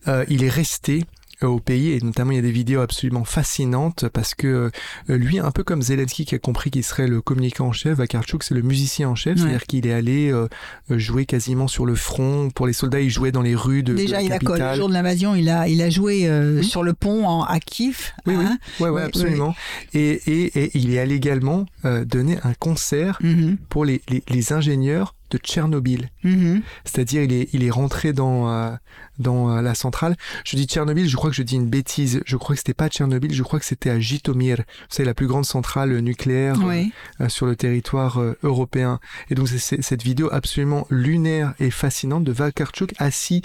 [0.10, 3.24] Euh, il est resté euh, au pays et notamment il y a des vidéos absolument
[3.24, 4.72] fascinantes parce que
[5.10, 7.98] euh, lui, un peu comme Zelensky qui a compris qu'il serait le communicant en chef,
[7.98, 9.42] Vakarchuk c'est le musicien en chef, Ouais.
[9.42, 10.48] c'est-à-dire qu'il est allé euh,
[10.90, 12.50] jouer quasiment sur le front.
[12.54, 14.78] Pour les soldats, il jouait dans les rues de, Déjà, il a quoi, le capitale.
[14.78, 16.66] jour de l'invasion, il a, il a joué euh, Oui.
[16.66, 18.12] sur le pont en, à Kiev.
[18.26, 18.44] Oui, oui.
[18.46, 18.58] hein.
[18.80, 19.56] Ouais, ouais, Oui, absolument.
[19.94, 24.24] Et, et, et il est allé également euh, donner un concert Mhm, pour les, les,
[24.30, 26.10] les ingénieurs de Tchernobyl.
[26.24, 26.62] mhm.
[26.86, 28.72] C'est-à-dire, il est, il est rentré dans, euh,
[29.20, 30.16] dans euh, la centrale.
[30.46, 32.22] Je dis Tchernobyl, je crois que je dis une bêtise.
[32.26, 34.64] Je crois que c'était pas Tchernobyl, je crois que c'était à Jitomir.
[34.90, 36.92] C'est la plus grande centrale nucléaire Oui.
[37.22, 39.00] euh, sur le territoire euh, européen.
[39.30, 43.42] Et donc, c'est- cette vidéo absolument lunaire et fascinante de Vakarchuk assis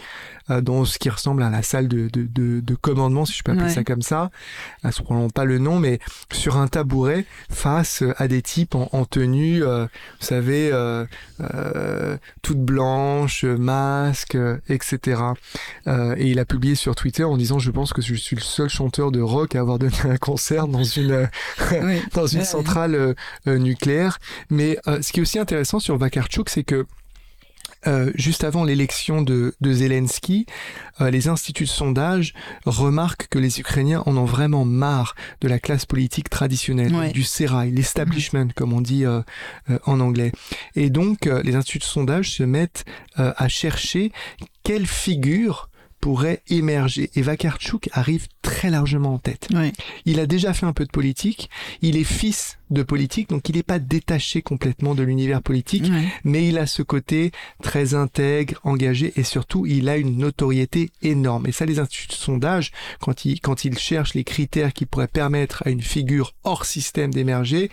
[0.51, 3.43] euh, dans ce qui ressemble à la salle de, de, de, de commandement, si je
[3.43, 3.73] peux appeler Ouais.
[3.73, 4.31] ça comme ça.
[4.85, 5.99] Euh, Je ne probablement pas le nom, mais
[6.33, 9.85] sur un tabouret face euh, à des types en, en tenue, euh,
[10.21, 11.05] vous savez, euh,
[11.41, 15.21] euh, toute blanche, masque, euh, etc.
[15.87, 18.43] Euh, et il a publié sur Twitter en disant, je pense que je suis le
[18.43, 21.27] seul chanteur de rock à avoir donné un concert dans une euh,
[21.83, 22.03] Oui.
[22.15, 24.19] dans une Ouais, centrale euh, nucléaire.
[24.51, 26.87] Mais ce qui est aussi intéressant sur Vakarchuk, c'est que
[27.87, 30.47] euh, juste avant l'élection de, de Zelensky,
[31.01, 35.59] euh, les instituts de sondage remarquent que les Ukrainiens en ont vraiment marre de la
[35.59, 37.11] classe politique traditionnelle, Ouais.
[37.13, 39.21] du sérail, l'establishment, comme on dit euh,
[39.71, 40.33] euh, en anglais.
[40.77, 42.85] Et donc, euh, les instituts de sondage se mettent
[43.19, 44.13] euh, à chercher
[44.63, 45.69] quelle figure
[46.05, 47.09] pourrait émerger.
[47.15, 49.49] Et Vakarchuk arrive très largement en tête.
[49.55, 49.73] Ouais.
[50.05, 51.49] Il a déjà fait un peu de politique.
[51.81, 56.05] Il est fils de politique, donc il n'est pas détaché complètement de l'univers politique, Ouais.
[56.25, 57.31] mais il a ce côté
[57.63, 61.47] très intègre, engagé, et surtout, il a une notoriété énorme.
[61.47, 65.09] Et ça, les instituts de sondage, quand ils, quand ils cherchent les critères qui pourraient
[65.09, 67.71] permettre à une figure hors système d'émerger,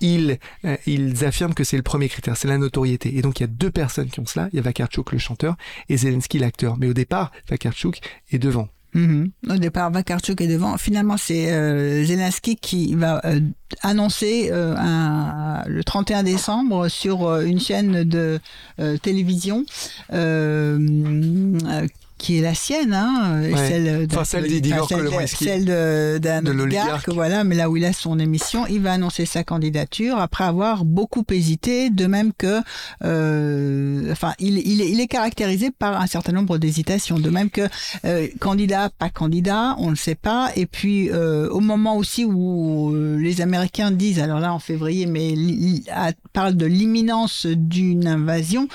[0.00, 3.16] ils, euh, ils affirment que c'est le premier critère, c'est la notoriété.
[3.16, 4.48] Et donc, il y a deux personnes qui ont cela.
[4.52, 5.56] Il y a Vakarchuk, le chanteur,
[5.88, 6.76] et Zelensky, l'acteur.
[6.78, 8.68] Mais au départ, Vakarchuk est devant.
[8.94, 9.30] Mhm.
[9.50, 10.78] Au départ, Vakarchuk est devant.
[10.78, 13.40] Finalement, c'est euh, Zelensky qui va euh,
[13.82, 18.38] annoncer le 31 décembre sur une chaîne de
[19.02, 19.64] télévision
[22.24, 23.68] qui est la sienne, hein, Ouais.
[23.68, 24.48] celle, Enfin, celle
[25.26, 25.64] celle,
[26.20, 30.16] d'un oligarque, voilà, mais là où il a son émission, il va annoncer sa candidature
[30.18, 32.60] après avoir beaucoup hésité, de même que,
[33.04, 37.50] euh, enfin, il, il, est- il est caractérisé par un certain nombre d'hésitations, de même
[37.50, 37.68] que
[38.06, 40.50] euh, candidat, pas candidat, on ne sait pas.
[40.56, 45.04] Et puis euh, au moment aussi où euh, les Américains disent, alors là en février,
[45.06, 45.34] mais
[45.92, 48.68] a- parlent de l'imminence d'une invasion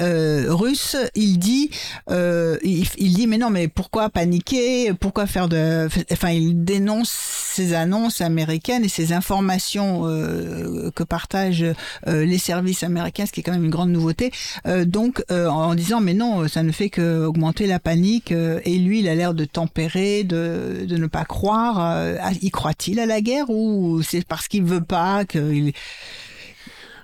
[0.00, 1.70] euh, russe, il dit,
[2.10, 4.92] euh, il, il dit, mais non, mais pourquoi paniquer?
[4.94, 11.64] Pourquoi faire de, enfin, il dénonce ces annonces américaines et ces informations euh, que partagent
[12.06, 14.30] euh, les services américains, ce qui est quand même une grande nouveauté.
[14.66, 18.30] Euh, donc, en disant, mais non, ça ne fait que augmenter la panique.
[18.32, 21.78] et lui, il a l'air de tempérer, de, de ne pas croire.
[21.78, 25.24] à- y croit-il à la guerre ou c'est parce qu'il veut pas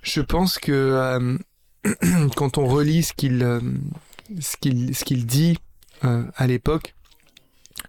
[0.02, 1.36] Je pense que
[2.36, 3.60] quand on relit ce qu'il
[4.40, 5.58] ce qu'il ce qu'il dit
[6.04, 6.94] à l'époque,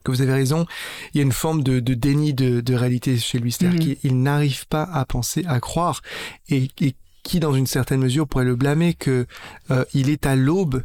[0.04, 0.66] que vous avez raison,
[1.14, 3.86] il y a une forme de, de déni de, de réalité chez lui, c'est-à-dire Mhm.
[3.86, 6.02] qu'il il n'arrive pas à penser, à croire,
[6.50, 9.26] et, et qui dans une certaine mesure pourrait le blâmer que
[9.72, 10.84] euh, il est à l'aube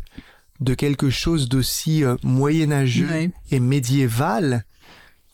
[0.60, 3.08] de quelque chose d'aussi euh, moyenâgeux
[3.50, 4.64] et médiéval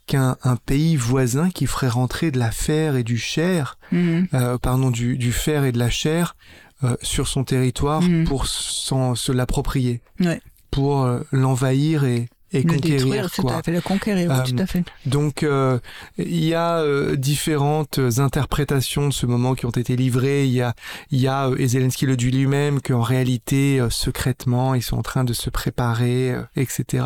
[0.07, 4.29] qu'un un pays voisin qui ferait rentrer de la fer et du cher Mhm.
[4.35, 6.37] euh, pardon, du, du fer et de la chair
[6.85, 8.25] euh, sur son territoire Mhm.
[8.27, 10.41] pour s'en- se l'approprier, Ouais.
[10.77, 13.01] Pour euh, l'envahir et, et Le conquérir.
[13.03, 13.57] détruire, tout quoi.
[13.57, 14.85] à fait, le conquérir, Euh, tout à fait.
[15.05, 15.79] Donc euh,
[16.17, 20.45] il y a euh, différentes interprétations de ce moment qui ont été livrées.
[20.47, 20.73] Il y a,
[21.11, 24.97] il y a euh, et Zelensky le dit lui-même qu'en réalité euh, secrètement ils sont
[24.97, 27.05] en train de se préparer, euh, etc.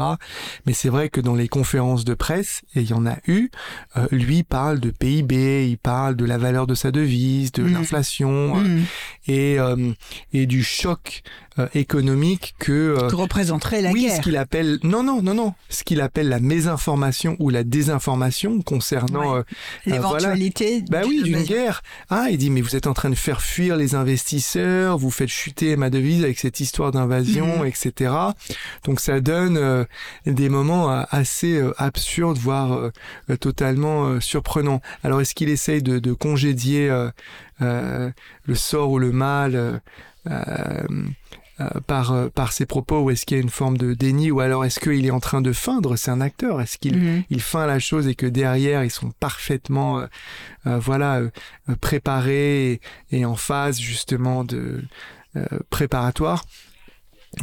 [0.67, 3.49] Mais c'est vrai que dans les conférences de presse, et il y en a eu,
[3.97, 7.73] euh, lui parle de PIB, il parle de la valeur de sa devise, de Mhm.
[7.73, 8.85] l'inflation euh, Mhm.
[9.27, 9.93] et euh,
[10.35, 14.17] et du choc euh, économique que euh, Que représenterait la oui, guerre.
[14.17, 18.61] ce qu'il appelle non non non non, ce qu'il appelle la mésinformation ou la désinformation
[18.63, 19.39] concernant Ouais.
[19.39, 19.43] euh,
[19.87, 20.83] L'éventualité.
[20.89, 21.83] bah oui d'une- guerre.
[22.11, 25.29] Ah, il dit mais vous êtes en train de faire fuir les investisseurs, vous faites
[25.29, 27.67] chuter ma devise avec cette histoire d'invasion, Mhm.
[27.67, 28.13] etc.
[28.85, 29.85] Donc ça donne euh,
[30.27, 32.91] des moments euh, assez euh, absurdes, voire euh,
[33.31, 34.81] euh, totalement euh, surprenants.
[35.03, 37.11] Alors est-ce qu'il essaye de, de congédier euh,
[37.63, 38.11] euh,
[38.45, 39.79] le sort ou le mal euh,
[40.29, 41.05] euh, euh,
[41.87, 44.41] par, euh, par ses propos ou est-ce qu'il y a une forme de déni ou
[44.41, 46.61] alors est-ce qu'il est en train de feindre C'est un acteur.
[46.61, 47.25] Est-ce qu'il Mhm.
[47.31, 50.07] il feint la chose et que derrière ils sont parfaitement euh,
[50.67, 51.31] euh, voilà euh,
[51.69, 52.81] euh, préparés et,
[53.11, 54.83] et en phase justement de
[55.37, 56.45] euh, préparatoire?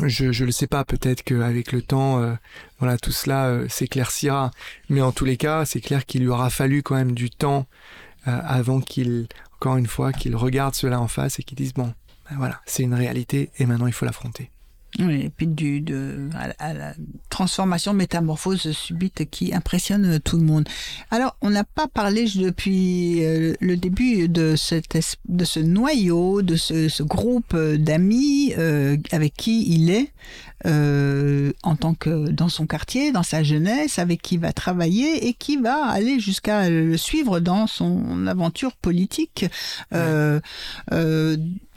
[0.04, 2.34] Je je le sais pas peut-être qu'avec le temps euh,
[2.80, 4.52] voilà tout cela euh, s'éclaircira
[4.90, 7.68] mais en tous les cas c'est clair qu'il lui aura fallu quand même du temps
[8.28, 11.94] euh, avant qu'il encore une fois qu'il regarde cela en face et qu'il dise bon
[12.30, 14.52] ben voilà c'est une réalité et maintenant il faut l'affronter
[15.00, 16.94] Oui, et puis du, de, à, à la
[17.30, 20.68] transformation, métamorphose subite qui impressionne tout le monde.
[21.12, 26.42] Alors, on n'a pas parlé depuis euh, le début de, cette, es- de ce noyau,
[26.42, 30.12] de ce, ce groupe d'amis euh, avec qui il est
[30.66, 35.28] euh, en tant que dans son quartier, dans sa jeunesse, avec qui il va travailler
[35.28, 39.46] et qui va aller jusqu'à le suivre dans son aventure politique.
[39.94, 40.40] Euh,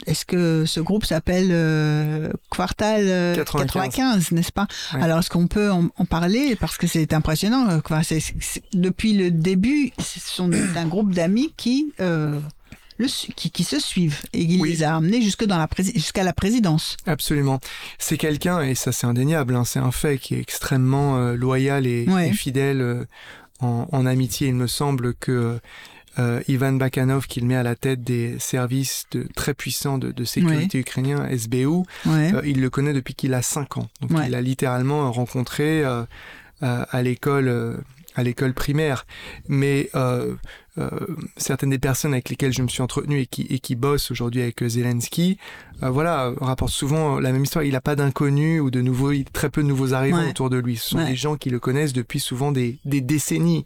[0.07, 3.67] Est-ce que ce groupe s'appelle euh, Quartal euh, 95.
[3.95, 4.67] 95, n'est-ce pas?
[4.95, 5.03] Ouais.
[5.03, 6.57] Alors, est-ce qu'on peut en, en parler?
[6.57, 7.69] Parce que c'est impressionnant.
[7.69, 7.81] euh,
[8.73, 12.39] depuis le début, ce sont un groupe d'amis qui, euh,
[12.99, 14.71] le, qui, qui se suivent et il Oui.
[14.71, 16.97] les a amenés jusque dans la jusqu'à la présidence.
[17.07, 17.61] Absolument.
[17.99, 21.87] C'est quelqu'un, et ça c'est indéniable, hein, c'est un fait qui est extrêmement euh, loyal
[21.87, 22.29] et, Ouais.
[22.29, 23.05] et fidèle euh,
[23.61, 24.49] en, en amitié.
[24.49, 25.59] Il me semble que
[26.21, 30.25] euh, Ivan Bakanov, qu'il met à la tête des services de, très puissants de, de
[30.25, 31.67] sécurité ukrainiens, SBU,
[32.07, 32.33] Ouais.
[32.35, 33.89] euh, il le connaît depuis qu'il a 5 ans.
[34.01, 34.27] Donc Ouais.
[34.27, 36.05] il l'a littéralement rencontré euh,
[36.61, 37.83] à l'école
[38.17, 39.07] à l'école primaire.
[39.49, 39.89] Mais
[41.37, 44.41] certaines des personnes avec lesquelles je me suis entretenu et qui, et qui bossent aujourd'hui
[44.43, 45.37] avec euh, Zelensky,
[45.83, 47.65] euh, voilà, euh, rapportent souvent la même histoire.
[47.65, 50.31] Il n'a pas d'inconnus ou de nouveaux, très peu de nouveaux arrivants Ouais.
[50.31, 50.77] autour de lui.
[50.77, 51.07] Ce sont Ouais.
[51.07, 53.65] des gens qui le connaissent depuis souvent des, des décennies.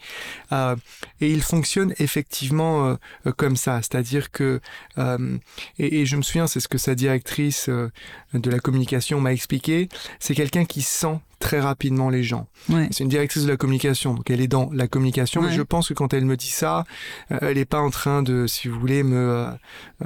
[0.52, 0.76] Euh,
[1.20, 2.94] et il fonctionne effectivement euh,
[3.26, 3.80] euh, comme ça.
[3.82, 4.60] C'est-à-dire que,
[4.98, 5.36] euh,
[5.78, 7.90] et, et je me souviens, c'est ce que sa directrice euh,
[8.32, 9.88] de la communication m'a expliqué,
[10.20, 11.18] c'est quelqu'un qui sent
[11.48, 12.46] très rapidement les gens.
[12.70, 12.88] Ouais.
[12.90, 15.42] C'est une directrice de la communication, donc elle est dans la communication.
[15.42, 15.48] Ouais.
[15.48, 16.84] Mais je pense que quand elle me dit ça,
[17.32, 19.46] euh, elle n'est pas en train de, si vous voulez, me, euh,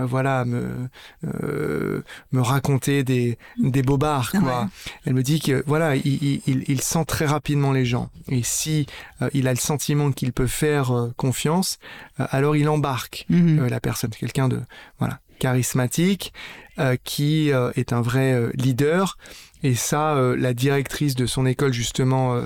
[0.01, 0.89] euh, voilà, me,
[1.25, 4.63] euh, me raconter des, des bobards, quoi.
[4.63, 4.69] Ouais.
[5.07, 8.11] Elle me dit que, voilà, il, il, il- il sent très rapidement les gens.
[8.29, 8.87] Et si
[9.33, 11.79] il a le sentiment qu'il peut faire confiance,
[12.19, 13.61] alors il embarque Mhm.
[13.61, 14.61] euh, la personne, quelqu'un de,
[14.99, 16.33] voilà, charismatique,
[16.79, 19.17] euh, qui euh, est un vrai euh, leader.
[19.65, 22.41] Et ça, la directrice de son école justement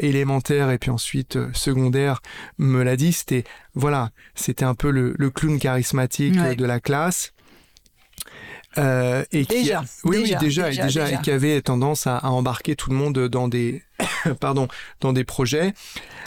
[0.00, 2.20] élémentaire et puis ensuite secondaire
[2.58, 3.12] me l'a dit.
[3.12, 3.44] C'était
[3.74, 6.56] voilà, c'était un peu le, le clown charismatique Ouais.
[6.56, 7.32] de la classe.
[8.78, 11.18] Euh, et qui Déjà, a- oui, déjà, oui, déjà, déjà, et déjà, déjà.
[11.18, 13.82] et qui avait tendance à, à embarquer tout le monde dans des,
[14.40, 14.68] pardon,
[15.00, 15.74] dans des projets.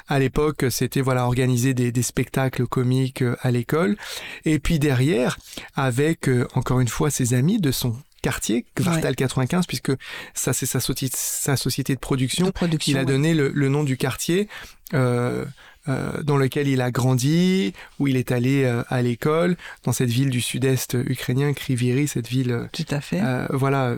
[0.07, 3.97] À l'époque, c'était voilà organiser des, des spectacles comiques euh, à l'école,
[4.45, 5.37] et puis derrière,
[5.75, 9.91] avec euh, encore une fois ses amis de son quartier, Quartal 95, puisque
[10.33, 12.47] ça c'est sa, société de production.
[12.47, 12.91] De production.
[12.91, 13.05] Il a ouais.
[13.05, 14.47] donné le, le nom du quartier
[14.93, 15.45] euh,
[15.88, 20.09] euh, dans lequel il a grandi, où il est allé euh, à l'école, dans cette
[20.09, 23.21] ville du sud-est ukrainien, Kriviri, cette ville euh, Tout à fait.
[23.21, 23.95] euh, voilà,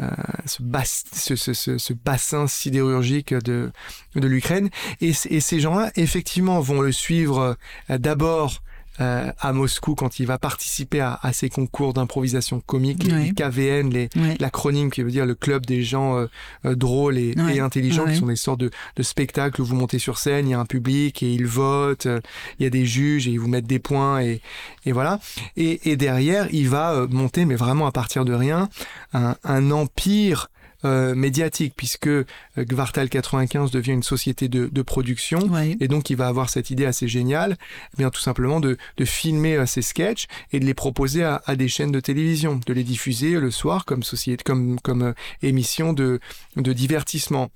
[0.00, 0.08] euh,
[0.46, 3.70] ce, bas- ce, ce, ce, bassin sidérurgique de,
[4.14, 4.70] de l'Ukraine.
[5.00, 7.56] Et, ces gens-là, effectivement, vont le suivre
[7.88, 8.62] d'abord
[9.00, 13.32] euh, à Moscou quand il va participer à, à ces concours d'improvisation comique, les Ouais.
[13.34, 14.36] KVN, les, Ouais.
[14.40, 16.26] l'acronyme qui veut dire le club des gens euh,
[16.66, 17.56] euh, drôles et, Ouais.
[17.56, 20.50] et intelligents, qui sont des sortes de, de spectacles où vous montez sur scène, il
[20.50, 22.20] y a un public et ils votent, euh,
[22.58, 24.40] il y a des juges et ils vous mettent des points et,
[24.86, 25.18] et voilà.
[25.56, 28.68] Et, et derrière, il va monter, mais vraiment à partir de rien,
[29.14, 30.48] un, un empire
[30.84, 32.24] euh, médiatique, puisque euh,
[32.58, 35.76] Gvartal 95 devient une société de, de production, Ouais.
[35.80, 37.56] et donc il va avoir cette idée assez géniale,
[37.94, 41.42] eh bien tout simplement de, de filmer euh, ses sketchs et de les proposer à,
[41.46, 45.12] à des chaînes de télévision, de les diffuser le soir comme société, comme comme euh,
[45.42, 46.20] émission de
[46.56, 47.50] de divertissement.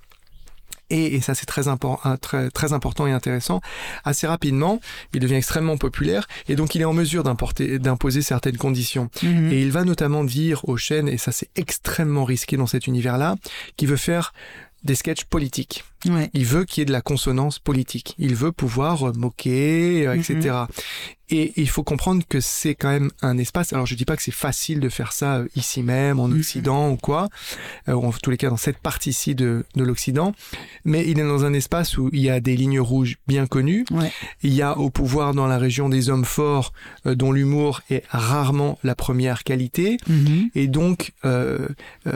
[0.89, 3.61] Et, et ça c'est très, impor- très, très important et intéressant.
[4.03, 4.79] Assez rapidement,
[5.13, 9.09] il devient extrêmement populaire et donc il est en mesure d'importer- d'imposer certaines conditions.
[9.23, 9.51] Mhm.
[9.51, 13.35] Et il va notamment dire aux chaînes, et ça c'est extrêmement risqué dans cet univers-là,
[13.77, 14.33] qu'il veut faire
[14.85, 15.83] des sketchs politiques.
[16.07, 16.29] Ouais.
[16.33, 18.13] Il veut qu'il y ait de la consonance politique.
[18.19, 20.55] Il veut pouvoir euh, moquer, euh, etc.
[21.31, 23.73] Et il faut comprendre que c'est quand même un espace.
[23.73, 26.37] Alors je dis pas que c'est facile de faire ça euh, ici même, en Mhm.
[26.37, 27.29] Occident ou quoi,
[27.87, 30.33] ou en tous les cas dans cette partie-ci de, de l'Occident.
[30.83, 33.85] Mais il est dans un espace où il y a des lignes rouges bien connues.
[33.89, 34.11] Ouais.
[34.43, 36.71] Il y a au pouvoir dans la région des hommes forts
[37.07, 39.97] euh, dont l'humour est rarement la première qualité.
[40.07, 40.51] Mhm.
[40.53, 41.67] Et donc, euh,
[42.05, 42.11] euh,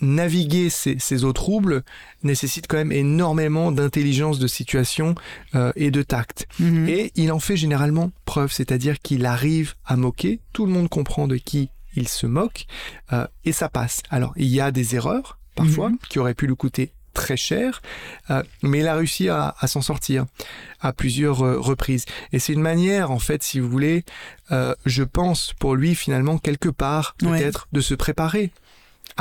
[0.00, 1.82] naviguer ces, ces eaux troubles
[2.22, 5.14] nécessite quand même énormément d'intelligence de situation
[5.54, 6.46] euh, et de tact.
[6.58, 6.88] Mhm.
[6.88, 11.28] Et il en fait généralement preuve, c'est-à-dire qu'il arrive à moquer, tout le monde comprend
[11.28, 12.66] de qui il se moque,
[13.12, 14.02] euh, et ça passe.
[14.10, 15.98] Alors, il y a des erreurs, parfois, Mhm.
[16.08, 17.82] qui auraient pu lui coûter très cher,
[18.30, 20.26] euh, mais il a réussi à, à s'en sortir
[20.80, 22.04] à plusieurs euh, reprises.
[22.32, 24.04] Et c'est une manière, en fait, si vous voulez,
[24.52, 27.40] euh, je pense, pour lui, finalement, quelque part, Ouais.
[27.40, 28.52] peut-être, de se préparer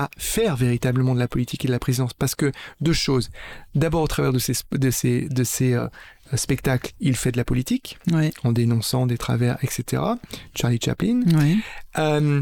[0.02, 2.14] à faire véritablement de la politique et de la présidence.
[2.14, 3.30] Parce que deux choses.
[3.76, 5.88] D'abord, au travers de ces, de ces, de ces euh,
[6.36, 7.98] spectacles, il fait de la politique
[8.44, 10.02] en dénonçant des travers, etc.
[10.56, 11.22] Charlie Chaplin.
[11.98, 12.40] Euh,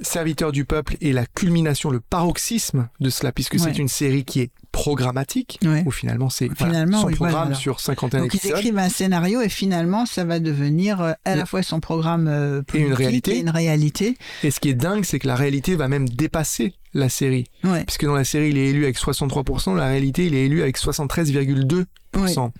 [0.00, 3.58] Serviteur du peuple est la culmination, le paroxysme de cela, puisque Ouais.
[3.60, 5.82] c'est une série qui est programmatique, Ouais.
[5.86, 7.54] où finalement c'est voilà, son oui, programme voilà.
[7.54, 11.46] sur 51 Donc ils écrivent un scénario et finalement ça va devenir euh, à la
[11.46, 13.36] fois son programme Et une politique réalité.
[13.36, 14.16] et une réalité.
[14.42, 17.46] Et ce qui est dingue, c'est que la réalité va même dépasser la série.
[17.64, 17.84] Ouais.
[17.84, 20.76] Puisque dans la série, il est élu avec 63%, la réalité, il est élu avec
[20.78, 22.50] 73,2%.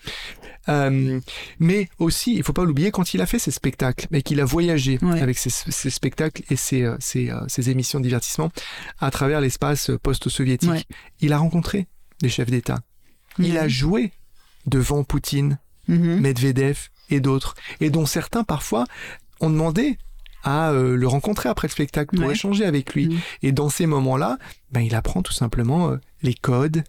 [0.69, 1.21] Euh,
[1.59, 4.45] mais aussi, il faut pas l'oublier, quand il a fait ses spectacles et qu'il a
[4.45, 5.21] voyagé Ouais.
[5.21, 8.51] avec ses, ses spectacles et ses, euh, ses, euh, ses émissions de divertissement
[9.01, 10.87] à travers l'espace post-soviétique,
[11.21, 11.87] il a rencontré
[12.21, 12.79] des chefs d'État.
[13.39, 14.13] Il a joué
[14.67, 15.59] devant Poutine,
[15.89, 16.21] Mhm.
[16.21, 16.79] Medvedev
[17.11, 18.85] et d'autres, et dont certains parfois
[19.41, 19.99] ont demandé
[20.45, 22.33] à euh, le rencontrer après le spectacle pour Ouais.
[22.33, 23.07] échanger avec lui.
[23.09, 23.19] Mhm.
[23.43, 24.39] Et dans ces moments-là,
[24.71, 26.85] ben, il apprend tout simplement euh, les codes,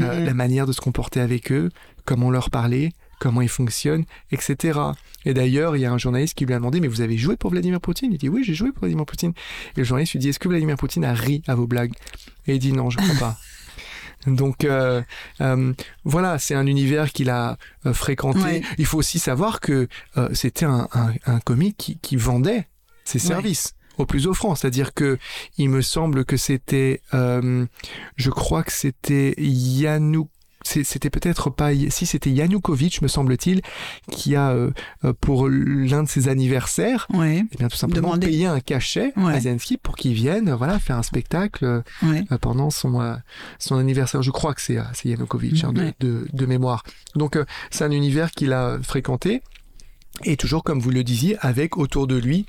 [0.00, 1.70] euh, la manière de se comporter avec eux,
[2.04, 4.80] comment leur parler, comment ils fonctionnent, etc.
[5.24, 7.36] Et d'ailleurs, il y a un journaliste qui lui a demandé, mais vous avez joué
[7.36, 8.10] pour Vladimir Poutine?
[8.12, 9.32] Il dit, oui, j'ai joué pour Vladimir Poutine.
[9.76, 11.92] Et le journaliste lui dit, est-ce que Vladimir Poutine a ri à vos blagues?
[12.46, 13.38] Et il dit, non, je ne crois pas.
[14.26, 15.02] Donc euh,
[15.40, 15.72] euh,
[16.04, 18.38] voilà, c'est un univers qu'il a euh, fréquenté.
[18.40, 18.62] Ouais.
[18.78, 22.68] Il faut aussi savoir que euh, c'était un, un, un comique qui, qui vendait
[23.04, 23.26] ses Ouais.
[23.26, 24.54] services au plus offrant.
[24.54, 25.18] C'est-à-dire que
[25.58, 27.66] il me semble que c'était, euh,
[28.16, 30.28] je crois que c'était Yanou.
[30.64, 33.62] c'est- C'était peut-être pas, si c'était Yanukovych, me semble-t-il,
[34.12, 34.70] qui a euh,
[35.04, 37.42] euh, pour l'un de ses anniversaires, Ouais.
[37.52, 39.34] eh bien tout simplement payé un cachet Ouais.
[39.34, 42.22] à Zelensky pour qu'il vienne, voilà, faire un spectacle euh, Ouais.
[42.30, 43.16] euh, pendant son euh,
[43.58, 44.22] son anniversaire.
[44.22, 46.84] Je crois que c'est c'est Yanukovych hein, de, de, de mémoire.
[47.16, 47.36] Donc
[47.72, 49.42] c'est un univers qu'il a fréquenté
[50.22, 52.46] et toujours comme vous le disiez avec autour de lui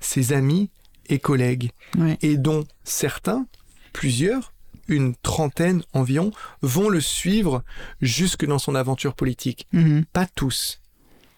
[0.00, 0.70] ses amis
[1.08, 2.18] et collègues Ouais.
[2.22, 3.46] et dont certains,
[3.92, 4.52] plusieurs,
[4.88, 6.30] une trentaine environ,
[6.62, 7.62] vont le suivre
[8.00, 9.66] jusque dans son aventure politique.
[9.72, 10.04] Mhm.
[10.12, 10.80] Pas tous,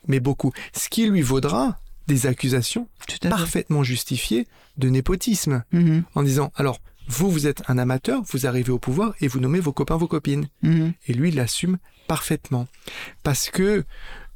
[0.07, 0.53] mais beaucoup.
[0.75, 2.89] Ce qui lui vaudra des accusations
[3.31, 4.47] parfaitement justifiées
[4.77, 6.05] de népotisme Mhm.
[6.15, 9.61] en disant alors vous vous êtes un amateur, vous arrivez au pouvoir et vous nommez
[9.61, 10.93] vos copains vos copines Mhm.
[11.07, 12.67] et lui il l'assume parfaitement
[13.23, 13.85] parce que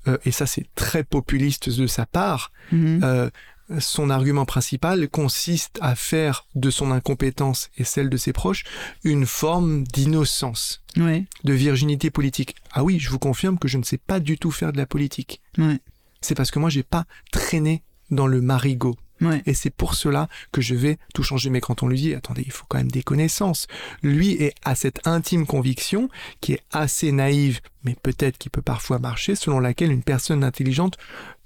[0.07, 3.31] euh, et ça c'est très populiste de sa part euh,
[3.79, 8.65] son argument principal consiste à faire de son incompétence et celle de ses proches
[9.05, 11.25] une forme d'innocence, Ouais.
[11.45, 12.55] de virginité politique.
[12.73, 14.87] Ah oui, je vous confirme que je ne sais pas du tout faire de la
[14.87, 15.41] politique.
[15.59, 15.79] Ouais.
[16.21, 18.97] C'est parce que moi j'ai pas traîné dans le marigot.
[19.23, 19.43] Ouais.
[19.47, 21.49] Et c'est pour cela que je vais tout changer.
[21.49, 23.67] Mais quand on lui dit, attendez, il faut quand même des connaissances.
[24.03, 26.11] Lui est à cette intime conviction
[26.43, 30.99] qui est assez naïve, mais peut-être qui peut parfois marcher, selon laquelle une personne intelligente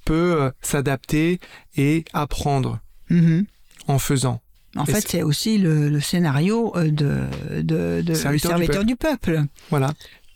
[0.05, 1.41] peut euh, s'adapter
[1.77, 2.81] et apprendre
[3.11, 3.45] Mhm.
[3.89, 4.41] en faisant.
[4.77, 9.43] En fait, c'est- aussi le, le scénario euh, de, de, de Serviteur du peuple.
[9.71, 9.93] Voilà.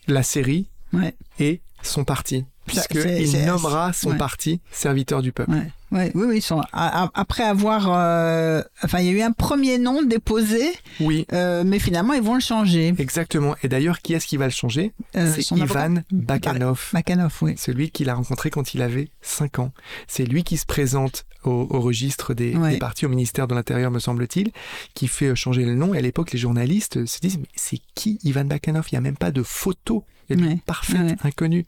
[0.09, 1.15] La série Ouais.
[1.39, 2.45] et son parti.
[2.67, 4.17] Puisqu'il nommera son ouais.
[4.17, 5.51] parti serviteur du peuple.
[5.53, 5.71] Ouais.
[5.95, 6.41] Ouais, oui, oui.
[6.43, 10.63] sont- a- a- après avoir, euh, enfin, il y a eu un premier nom déposé,
[11.01, 12.93] Oui, euh, mais finalement, ils vont le changer.
[12.99, 13.55] exactement.
[13.63, 16.91] Et d'ailleurs, qui est-ce qui va le changer Euh, C'est Ivan Bakhanov.
[16.93, 17.55] Makanov, oui.
[17.57, 19.73] celui qu'il a rencontré quand il avait 5 ans.
[20.09, 22.73] C'est lui qui se présente au, au registre des, Ouais.
[22.73, 24.51] des partis au ministère de l'Intérieur, me semble-t-il,
[24.95, 25.95] qui fait changer le nom.
[25.95, 29.03] Et à l'époque, les journalistes se disent, mais c'est qui Ivan Bakhanov Il n'y a
[29.03, 30.05] même pas de photo.
[30.31, 30.59] Il est Ouais.
[30.65, 31.17] parfaite, Ouais.
[31.23, 31.67] inconnu.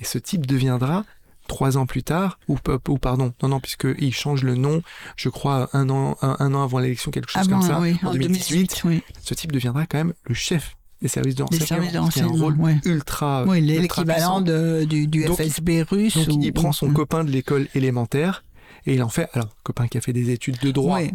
[0.00, 1.04] Et ce type deviendra
[1.48, 2.56] trois ans plus tard, ou,
[2.88, 4.82] ou pardon, non, non, puisqu'il change le nom,
[5.16, 7.96] je crois, un an, un, un an avant l'élection, quelque chose Avant, comme ça, oui,
[8.04, 9.02] en en 2018, 2018, oui.
[9.22, 12.34] ce type deviendra quand même le chef des services de Des renseignement.
[12.34, 12.76] a un rôle ouais.
[12.84, 16.16] ultra, Oui, l'équivalent du, du Donc, FSB russe.
[16.16, 18.44] Donc ou- il prend son ou- copain de l'école élémentaire
[18.86, 21.12] et il en fait, alors copain qui a fait des études de droit, Ouais.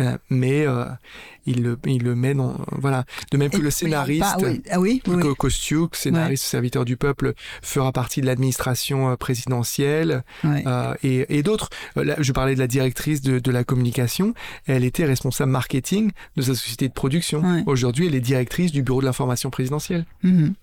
[0.00, 0.84] Euh, mais euh,
[1.46, 2.56] il, le, il le met dans...
[2.72, 3.04] Voilà.
[3.30, 4.62] De même que Et- le scénariste, pas- oui.
[4.70, 5.22] Ah oui, oui, oui.
[5.22, 10.64] Ko- Kostiuk, scénariste serviteur du peuple, fera partie de l'administration euh, présidentielle Ouais.
[10.66, 11.68] euh, et, et d'autres.
[11.96, 14.34] Je parlais de la directrice de, de la communication,
[14.66, 17.40] elle était responsable marketing de sa société de production.
[17.42, 17.62] Ouais.
[17.66, 20.04] Aujourd'hui, elle est directrice du bureau de l'information présidentielle.
[20.22, 20.54] Mhm.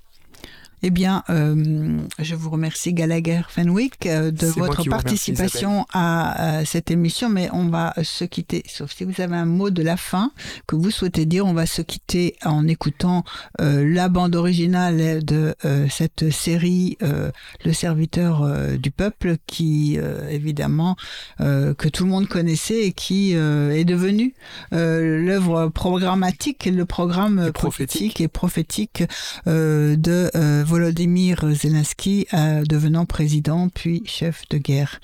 [0.84, 6.66] Eh bien, euh, je vous remercie Gallagher Fenwick euh, de votre remercie, participation à, euh,
[6.66, 9.98] cette émission, mais on va se quitter, sauf si vous avez un mot de la
[9.98, 10.32] fin
[10.68, 13.24] que vous souhaitez dire, on va se quitter en écoutant
[13.60, 15.56] euh, la bande originale de
[15.90, 18.48] cette série Le serviteur
[18.78, 19.98] du peuple, qui
[20.30, 20.96] évidemment
[21.40, 24.34] que tout le monde connaissait et qui est devenue
[24.72, 28.14] l'œuvre programmatique, le programme Et prophétique.
[28.14, 29.04] prophétique et prophétique
[29.46, 30.30] de
[30.68, 35.00] Volodymyr Zelensky, euh, devenant président puis chef de guerre.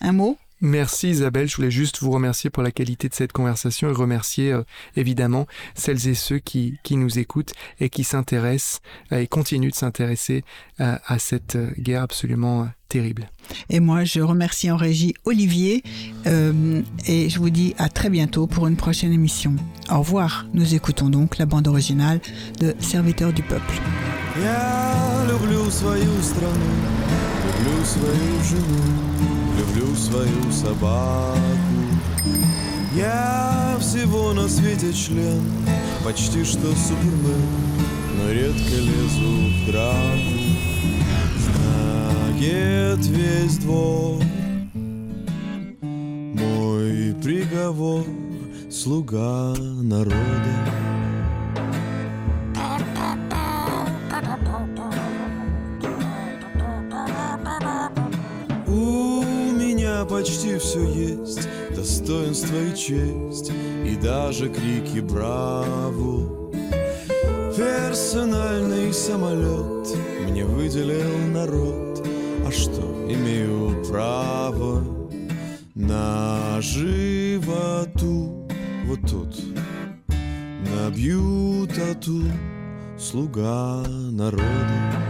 [0.00, 0.38] Un mot?
[0.62, 4.52] Merci Isabelle, je voulais juste vous remercier pour la qualité de cette conversation et remercier
[4.52, 4.62] euh,
[4.94, 9.74] évidemment celles et ceux qui, qui nous écoutent et qui s'intéressent euh, et continuent de
[9.74, 10.44] s'intéresser
[10.80, 13.30] euh, à cette guerre absolument terrible.
[13.70, 15.82] Et moi, je remercie en régie Olivier
[16.26, 19.54] et je vous dis à très bientôt pour une prochaine émission.
[19.90, 20.44] Au revoir.
[20.52, 22.20] Nous écoutons donc la bande originale
[22.58, 23.80] de Serviteur du peuple.
[24.36, 26.70] Я люблю свою страну,
[27.44, 28.82] люблю свою жену,
[29.58, 31.38] люблю свою собаку.
[32.94, 35.42] Я всего на свете член,
[36.04, 37.42] почти что супермен,
[38.16, 40.40] но редко лезу в драку.
[42.38, 44.22] Знает весь двор
[46.40, 48.04] мой приговор,
[48.70, 50.89] слуга народа.
[58.70, 63.50] У меня почти все есть Достоинство и честь
[63.84, 66.52] И даже крики браво!
[67.56, 69.88] Персональный самолет
[70.28, 72.06] Мне выделил народ.
[72.46, 74.84] А что, имею право
[75.74, 78.48] На животу?
[78.84, 79.36] Вот тут
[80.72, 82.22] Набью тату
[82.96, 85.00] Слуга народа